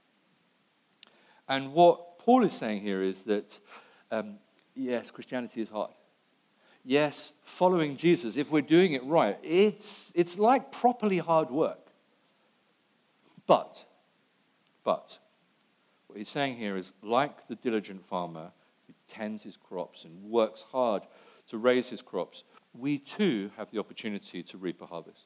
And 1.48 1.74
what 1.74 2.20
Paul 2.20 2.44
is 2.44 2.54
saying 2.54 2.82
here 2.82 3.02
is 3.02 3.24
that, 3.24 3.60
um, 4.12 4.38
yes, 4.76 5.12
Christianity 5.12 5.62
is 5.62 5.70
hard. 5.70 5.92
Yes, 6.84 7.34
following 7.44 7.98
Jesus, 7.98 8.38
if 8.38 8.52
we're 8.52 8.62
doing 8.62 8.94
it 8.94 9.04
right, 9.04 9.38
it's, 9.44 10.12
it's 10.16 10.40
like 10.40 10.72
properly 10.72 11.18
hard 11.18 11.52
work. 11.52 11.88
But, 13.46 13.86
but, 14.84 15.18
what 16.08 16.18
he's 16.18 16.30
saying 16.30 16.58
here 16.58 16.78
is 16.78 16.94
like 17.02 17.48
the 17.48 17.56
diligent 17.56 18.06
farmer 18.06 18.52
who 18.88 18.94
tends 19.08 19.44
his 19.44 19.58
crops 19.58 20.04
and 20.06 20.24
works 20.24 20.62
hard 20.62 21.04
to 21.48 21.58
raise 21.58 21.90
his 21.90 22.02
crops, 22.02 22.44
we 22.74 22.98
too 22.98 23.52
have 23.58 23.72
the 23.72 23.80
opportunity 23.80 24.44
to 24.44 24.58
reap 24.58 24.82
a 24.82 24.86
harvest. 24.86 25.26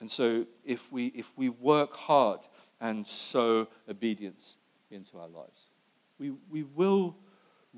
And 0.00 0.10
so 0.10 0.46
if 0.64 0.90
we, 0.90 1.06
if 1.08 1.32
we 1.36 1.48
work 1.48 1.94
hard 1.94 2.40
and 2.80 3.06
sow 3.06 3.68
obedience 3.88 4.56
into 4.90 5.18
our 5.18 5.28
lives, 5.28 5.68
we, 6.18 6.32
we 6.50 6.64
will 6.64 7.16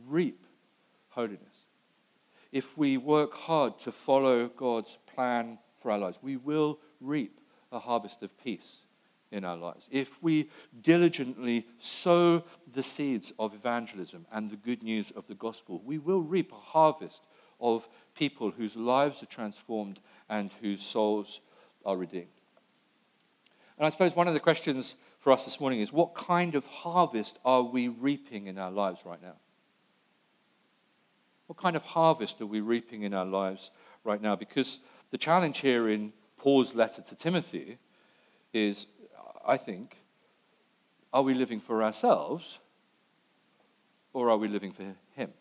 reap 0.07 0.47
holiness. 1.11 1.67
If 2.51 2.79
we 2.79 2.97
work 2.97 3.35
hard 3.35 3.79
to 3.81 3.93
follow 3.93 4.49
God's 4.49 4.97
plan 5.13 5.59
for 5.77 5.91
our 5.91 5.99
lives, 5.99 6.19
we 6.23 6.37
will 6.37 6.79
reap 7.01 7.41
a 7.73 7.79
harvest 7.79 8.23
of 8.23 8.37
peace 8.39 8.84
in 9.35 9.45
our 9.45 9.57
lives. 9.57 9.89
If 9.91 10.23
we 10.23 10.49
diligently 10.81 11.67
sow 11.81 12.45
the 12.73 12.85
seeds 12.85 13.33
of 13.39 13.53
evangelism 13.53 14.27
and 14.33 14.49
the 14.49 14.57
good 14.57 14.83
news 14.83 15.11
of 15.11 15.27
the 15.27 15.35
gospel, 15.35 15.83
we 15.85 15.99
will 15.99 16.23
reap 16.23 16.53
a 16.53 16.57
harvest 16.57 17.27
of 17.61 17.89
people 18.15 18.53
whose 18.53 18.77
lives 18.77 19.23
are 19.23 19.27
transformed 19.27 19.99
and 20.29 20.53
whose 20.61 20.83
souls 20.83 21.41
are 21.85 21.97
redeemed. 21.97 22.29
And 23.77 23.87
I 23.87 23.91
suppose 23.91 24.15
one 24.15 24.29
of 24.29 24.35
the 24.35 24.41
questions 24.41 24.95
for 25.19 25.33
us 25.33 25.45
this 25.45 25.59
morning 25.59 25.81
is 25.81 25.93
what 25.93 26.15
kind 26.15 26.55
of 26.55 26.65
harvest 26.67 27.41
are 27.45 27.63
we 27.63 27.89
reaping 27.89 28.47
in 28.47 28.57
our 28.57 28.71
lives 28.71 29.05
right 29.05 29.21
now? 29.21 29.35
What 31.49 31.59
kind 31.59 31.75
of 31.75 31.83
harvest 31.83 32.41
are 32.41 32.47
we 32.47 32.61
reaping 32.61 33.03
in 33.03 33.13
our 33.13 33.27
lives 33.27 33.73
right 34.05 34.23
now? 34.23 34.37
Because 34.37 34.79
the 35.11 35.19
challenge 35.19 35.59
here 35.59 35.89
in 35.89 36.13
Paul's 36.39 36.75
letter 36.75 37.03
to 37.03 37.17
Timothy 37.17 37.79
is, 38.53 38.87
I 39.47 39.57
think, 39.57 39.99
are 41.13 41.23
we 41.23 41.35
living 41.35 41.61
for 41.61 41.83
ourselves 41.83 42.59
or 44.13 44.31
are 44.31 44.37
we 44.37 44.49
living 44.49 44.73
for 44.73 44.95
him? 45.15 45.33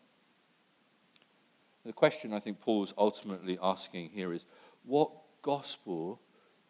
The 1.86 1.94
question 1.94 2.34
I 2.34 2.40
think 2.40 2.62
Paul's 2.62 2.94
ultimately 2.98 3.58
asking 3.62 4.10
here 4.10 4.34
is 4.34 4.46
what 4.84 5.12
gospel 5.42 6.20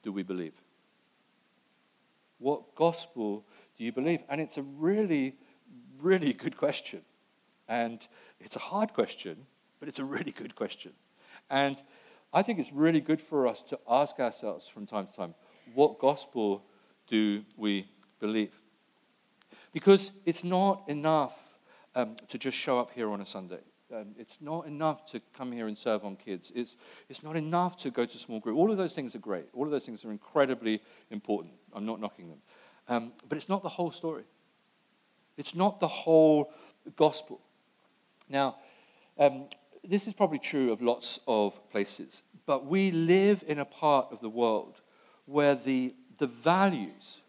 do 0.02 0.12
we 0.12 0.24
believe? 0.24 0.54
What 2.39 2.76
gospel 2.76 3.46
do 3.78 3.84
you 3.84 3.91
believe? 3.91 4.24
And 4.28 4.41
it's 4.41 4.58
a 4.58 4.63
really, 4.63 5.36
really 6.00 6.34
good 6.34 6.58
question. 6.58 7.02
And 7.67 8.06
it's 8.39 8.56
a 8.56 8.60
hard 8.60 8.93
question, 8.93 9.46
but 9.80 9.88
it's 9.88 10.00
a 10.00 10.06
really 10.06 10.32
good 10.32 10.56
question. 10.56 10.91
And 11.50 11.82
I 12.34 12.41
think 12.41 12.60
it's 12.60 12.74
really 12.74 13.00
good 13.00 13.22
for 13.22 13.48
us 13.48 13.62
to 13.63 13.80
ask 13.88 14.19
ourselves 14.19 14.67
from 14.67 14.88
time 14.88 15.08
to 15.08 15.13
time 15.13 15.36
what 15.74 16.00
gospel 16.00 16.63
do 17.13 17.45
we 17.58 17.88
believe? 18.19 18.60
Because 19.71 20.10
it's 20.26 20.43
not 20.43 20.84
enough 20.88 21.60
um, 21.93 22.15
to 22.28 22.39
just 22.39 22.58
show 22.58 22.80
up 22.80 22.89
here 22.89 23.12
on 23.12 23.21
a 23.21 23.26
Sunday. 23.28 23.60
Um, 23.93 24.15
it's 24.17 24.39
not 24.41 24.65
enough 24.65 25.06
to 25.12 25.21
come 25.38 25.52
here 25.52 25.67
and 25.67 25.78
serve 25.78 26.04
on 26.04 26.15
kids. 26.15 26.52
It's, 26.56 26.76
it's 27.10 27.21
not 27.21 27.36
enough 27.36 27.78
to 27.78 27.91
go 27.91 28.04
to 28.04 28.17
small 28.17 28.39
group. 28.39 28.58
All 28.58 28.71
of 28.71 28.78
those 28.78 28.95
things 28.95 29.13
are 29.13 29.19
great. 29.19 29.45
All 29.54 29.65
of 29.65 29.69
those 29.69 29.86
things 29.86 30.04
are 30.04 30.10
incredibly 30.10 30.82
important. 31.12 31.54
I'm 31.71 31.86
not 31.86 31.99
knocking 31.99 32.30
them. 32.30 32.39
Um, 32.88 33.13
but 33.30 33.38
it's 33.38 33.47
not 33.47 33.62
the 33.62 33.69
whole 33.69 33.91
story. 33.91 34.23
It's 35.38 35.54
not 35.54 35.80
the 35.80 35.88
whole 35.88 36.52
gospel. 36.95 37.41
Now, 38.28 38.56
um, 39.19 39.49
this 39.84 40.08
is 40.08 40.13
probably 40.13 40.39
true 40.39 40.71
of 40.71 40.82
lots 40.82 41.19
of 41.28 41.60
places, 41.69 42.23
but 42.47 42.65
we 42.65 42.89
live 42.89 43.43
in 43.45 43.60
a 43.60 43.65
part 43.65 44.08
of 44.12 44.19
the 44.19 44.30
world 44.30 44.82
where 45.26 45.56
the, 45.56 45.93
the 46.17 46.28
values 46.28 47.19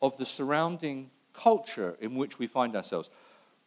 of 0.00 0.16
the 0.16 0.26
surrounding 0.26 1.10
culture 1.32 1.96
in 2.00 2.14
which 2.14 2.38
we 2.38 2.46
find 2.46 2.76
ourselves 2.76 3.08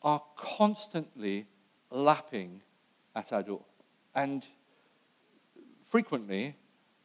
are 0.04 0.22
constantly 0.36 1.48
lapping 1.90 2.62
at 3.16 3.32
our 3.34 3.42
door 3.42 3.64
and 4.14 4.48
frequently 5.86 6.56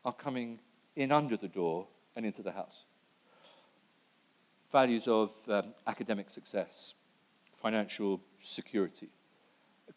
are 0.04 0.12
coming 0.12 0.58
in 0.96 1.12
under 1.12 1.36
the 1.36 1.48
door 1.48 1.86
and 2.16 2.26
into 2.26 2.42
the 2.42 2.52
house. 2.52 2.84
Values 4.72 5.08
of 5.08 5.32
um, 5.48 5.74
academic 5.86 6.30
success, 6.30 6.94
financial 7.54 8.20
security, 8.38 9.08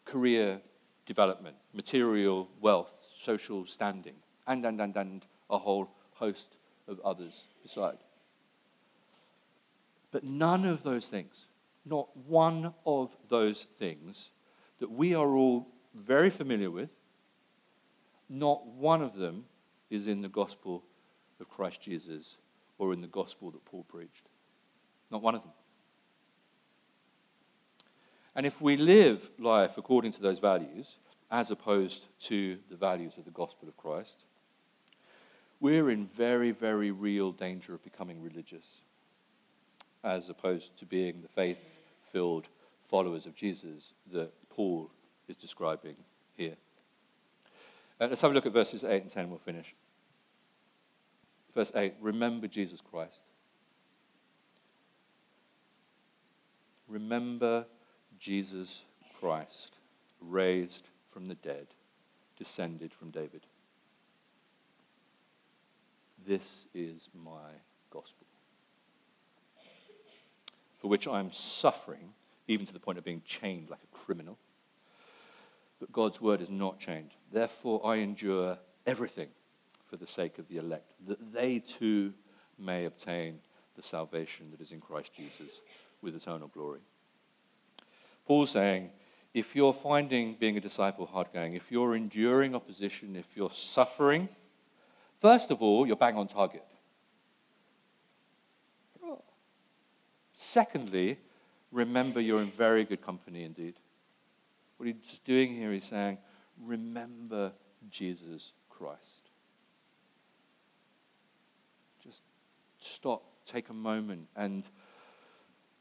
career 0.04 0.60
development, 1.06 1.56
material 1.72 2.48
wealth, 2.60 2.94
social 3.18 3.66
standing, 3.66 4.14
and, 4.46 4.64
and, 4.64 4.80
and, 4.80 4.96
and 4.96 5.26
a 5.50 5.58
whole 5.58 5.88
host 6.14 6.53
of 6.88 7.00
others 7.04 7.44
beside. 7.62 7.98
But 10.10 10.24
none 10.24 10.64
of 10.64 10.82
those 10.82 11.06
things, 11.06 11.46
not 11.84 12.16
one 12.16 12.72
of 12.86 13.16
those 13.28 13.64
things, 13.64 14.30
that 14.78 14.90
we 14.90 15.14
are 15.14 15.34
all 15.34 15.66
very 15.94 16.30
familiar 16.30 16.70
with. 16.70 16.90
Not 18.28 18.66
one 18.66 19.02
of 19.02 19.14
them 19.14 19.44
is 19.90 20.06
in 20.06 20.22
the 20.22 20.28
gospel 20.28 20.84
of 21.40 21.48
Christ 21.48 21.80
Jesus 21.80 22.36
or 22.78 22.92
in 22.92 23.00
the 23.00 23.06
gospel 23.06 23.50
that 23.50 23.64
Paul 23.64 23.84
preached. 23.84 24.28
Not 25.10 25.22
one 25.22 25.34
of 25.34 25.42
them. 25.42 25.52
And 28.34 28.46
if 28.46 28.60
we 28.60 28.76
live 28.76 29.30
life 29.38 29.78
according 29.78 30.12
to 30.12 30.22
those 30.22 30.40
values, 30.40 30.96
as 31.30 31.50
opposed 31.50 32.04
to 32.20 32.58
the 32.68 32.76
values 32.76 33.14
of 33.16 33.24
the 33.24 33.30
gospel 33.30 33.68
of 33.68 33.76
Christ, 33.76 34.24
we're 35.60 35.90
in 35.90 36.06
very, 36.06 36.50
very 36.50 36.90
real 36.90 37.32
danger 37.32 37.74
of 37.74 37.82
becoming 37.82 38.22
religious, 38.22 38.66
as 40.02 40.28
opposed 40.28 40.76
to 40.78 40.84
being 40.84 41.22
the 41.22 41.28
faith 41.28 41.58
filled 42.12 42.46
followers 42.88 43.26
of 43.26 43.34
Jesus 43.34 43.92
that 44.12 44.32
Paul 44.50 44.90
is 45.28 45.36
describing 45.36 45.96
here. 46.36 46.56
Uh, 48.00 48.08
let's 48.08 48.20
have 48.20 48.30
a 48.30 48.34
look 48.34 48.46
at 48.46 48.52
verses 48.52 48.84
8 48.84 49.02
and 49.02 49.10
10, 49.10 49.30
we'll 49.30 49.38
finish. 49.38 49.74
Verse 51.54 51.72
8 51.74 51.94
Remember 52.00 52.48
Jesus 52.48 52.80
Christ. 52.80 53.20
Remember 56.88 57.64
Jesus 58.18 58.82
Christ, 59.18 59.72
raised 60.20 60.88
from 61.10 61.28
the 61.28 61.34
dead, 61.34 61.66
descended 62.36 62.92
from 62.92 63.10
David. 63.10 63.46
This 66.26 66.66
is 66.74 67.08
my 67.14 67.50
gospel, 67.90 68.26
for 70.78 70.88
which 70.88 71.06
I 71.06 71.20
am 71.20 71.30
suffering 71.32 72.12
even 72.48 72.66
to 72.66 72.72
the 72.72 72.80
point 72.80 72.98
of 72.98 73.04
being 73.04 73.22
chained 73.24 73.70
like 73.70 73.80
a 73.82 73.96
criminal. 73.96 74.38
But 75.80 75.92
God's 75.92 76.20
word 76.20 76.40
is 76.40 76.50
not 76.50 76.78
chained. 76.78 77.10
Therefore, 77.32 77.84
I 77.84 77.96
endure 77.96 78.58
everything 78.86 79.28
for 79.86 79.96
the 79.96 80.06
sake 80.06 80.38
of 80.38 80.48
the 80.48 80.56
elect, 80.56 80.92
that 81.06 81.32
they 81.32 81.58
too 81.58 82.14
may 82.58 82.84
obtain 82.84 83.40
the 83.76 83.82
salvation 83.82 84.50
that 84.50 84.60
is 84.60 84.72
in 84.72 84.80
Christ 84.80 85.12
Jesus 85.14 85.60
with 86.00 86.16
eternal 86.16 86.48
glory. 86.48 86.80
Paul's 88.26 88.50
saying, 88.50 88.90
if 89.34 89.54
you're 89.54 89.72
finding 89.72 90.34
being 90.34 90.56
a 90.56 90.60
disciple 90.60 91.06
hard 91.06 91.28
going, 91.34 91.54
if 91.54 91.70
you're 91.70 91.94
enduring 91.94 92.54
opposition, 92.54 93.16
if 93.16 93.36
you're 93.36 93.50
suffering, 93.52 94.28
first 95.24 95.50
of 95.50 95.62
all, 95.62 95.86
you're 95.86 95.96
bang 95.96 96.18
on 96.18 96.28
target. 96.28 96.62
Secondly, 100.34 101.16
remember 101.72 102.20
you're 102.20 102.42
in 102.42 102.50
very 102.50 102.84
good 102.84 103.00
company 103.00 103.44
indeed. 103.44 103.76
What 104.76 104.86
he's 104.86 105.20
doing 105.24 105.54
here 105.54 105.72
is 105.72 105.84
saying, 105.84 106.18
remember 106.62 107.52
Jesus 107.88 108.52
Christ. 108.68 109.30
Just 112.02 112.20
stop, 112.78 113.22
take 113.46 113.70
a 113.70 113.72
moment, 113.72 114.28
and 114.36 114.68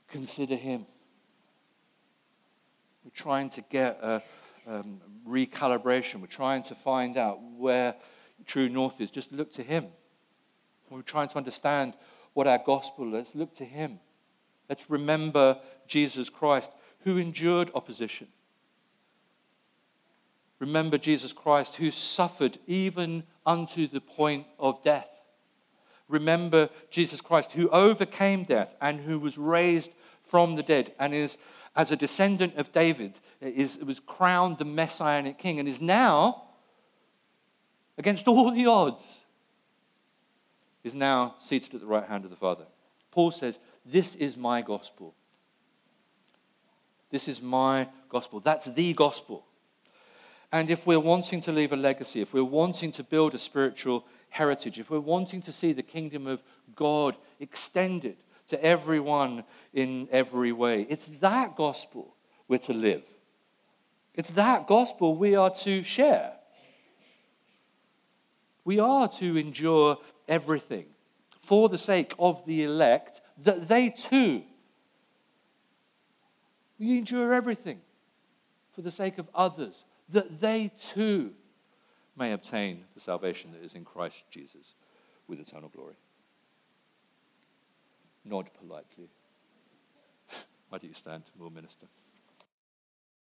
consider 0.07 0.55
him. 0.55 0.85
We're 3.03 3.11
trying 3.13 3.49
to 3.49 3.61
get 3.69 3.99
a 4.01 4.23
um, 4.65 5.01
recalibration. 5.27 6.21
We're 6.21 6.27
trying 6.27 6.63
to 6.63 6.75
find 6.75 7.17
out 7.17 7.39
where 7.57 7.95
true 8.45 8.69
north 8.69 8.99
is. 8.99 9.11
Just 9.11 9.31
look 9.31 9.51
to 9.53 9.63
him. 9.63 9.85
When 10.89 10.99
we're 10.99 11.03
trying 11.03 11.29
to 11.29 11.37
understand 11.37 11.93
what 12.33 12.47
our 12.47 12.59
gospel 12.63 13.15
is, 13.15 13.35
look 13.35 13.55
to 13.55 13.65
him. 13.65 13.99
Let's 14.69 14.89
remember 14.89 15.59
Jesus 15.87 16.29
Christ 16.29 16.71
who 17.03 17.17
endured 17.17 17.71
opposition. 17.75 18.27
Remember 20.59 20.97
Jesus 20.97 21.33
Christ 21.33 21.75
who 21.75 21.91
suffered 21.91 22.57
even 22.67 23.23
unto 23.45 23.87
the 23.87 24.01
point 24.01 24.47
of 24.57 24.81
death. 24.83 25.09
Remember 26.07 26.69
Jesus 26.89 27.21
Christ 27.21 27.51
who 27.51 27.69
overcame 27.69 28.43
death 28.43 28.75
and 28.79 29.01
who 29.01 29.19
was 29.19 29.37
raised 29.37 29.91
from 30.23 30.55
the 30.55 30.63
dead 30.63 30.93
and 30.99 31.13
is, 31.13 31.37
as 31.75 31.91
a 31.91 31.97
descendant 31.97 32.55
of 32.55 32.71
David, 32.71 33.13
is, 33.41 33.77
was 33.79 33.99
crowned 33.99 34.57
the 34.57 34.65
messianic 34.65 35.37
king 35.37 35.59
and 35.59 35.67
is 35.67 35.81
now, 35.81 36.42
against 37.97 38.27
all 38.27 38.51
the 38.51 38.65
odds, 38.65 39.19
is 40.83 40.93
now 40.93 41.35
seated 41.39 41.73
at 41.73 41.79
the 41.79 41.87
right 41.87 42.05
hand 42.05 42.25
of 42.25 42.29
the 42.29 42.35
Father. 42.35 42.65
Paul 43.11 43.31
says, 43.31 43.59
This 43.85 44.15
is 44.15 44.35
my 44.35 44.61
gospel. 44.61 45.13
This 47.09 47.27
is 47.27 47.41
my 47.41 47.87
gospel. 48.09 48.39
That's 48.39 48.65
the 48.65 48.93
gospel. 48.93 49.45
And 50.51 50.69
if 50.69 50.85
we're 50.85 50.99
wanting 50.99 51.41
to 51.41 51.51
leave 51.51 51.73
a 51.73 51.75
legacy, 51.75 52.21
if 52.21 52.33
we're 52.33 52.43
wanting 52.43 52.91
to 52.93 53.03
build 53.03 53.33
a 53.33 53.39
spiritual 53.39 54.05
heritage, 54.29 54.79
if 54.79 54.89
we're 54.89 54.99
wanting 54.99 55.41
to 55.43 55.51
see 55.51 55.73
the 55.73 55.83
kingdom 55.83 56.27
of 56.27 56.43
God 56.75 57.15
extended 57.39 58.17
to 58.47 58.63
everyone 58.63 59.43
in 59.73 60.07
every 60.11 60.51
way, 60.51 60.85
it's 60.89 61.07
that 61.21 61.55
gospel 61.55 62.15
we're 62.47 62.59
to 62.59 62.73
live. 62.73 63.03
It's 64.13 64.29
that 64.31 64.67
gospel 64.67 65.15
we 65.15 65.35
are 65.35 65.49
to 65.55 65.83
share. 65.83 66.33
We 68.65 68.79
are 68.79 69.07
to 69.07 69.37
endure 69.37 69.97
everything 70.27 70.85
for 71.37 71.67
the 71.67 71.77
sake 71.77 72.13
of 72.17 72.45
the 72.45 72.63
elect, 72.63 73.21
that 73.43 73.67
they 73.67 73.89
too, 73.89 74.43
we 76.79 76.97
endure 76.97 77.33
everything 77.33 77.81
for 78.73 78.81
the 78.81 78.91
sake 78.91 79.17
of 79.17 79.29
others, 79.35 79.83
that 80.09 80.39
they 80.39 80.71
too 80.79 81.33
may 82.15 82.31
obtain 82.31 82.85
the 82.93 83.01
salvation 83.01 83.51
that 83.51 83.63
is 83.63 83.75
in 83.75 83.83
Christ 83.83 84.23
Jesus 84.31 84.73
with 85.27 85.39
eternal 85.39 85.69
glory. 85.69 85.95
Nod 88.23 88.49
politely. 88.59 89.09
Why 90.69 90.77
do 90.77 90.87
you 90.87 90.93
stand? 90.93 91.23
We'll 91.37 91.49
minister. 91.49 91.87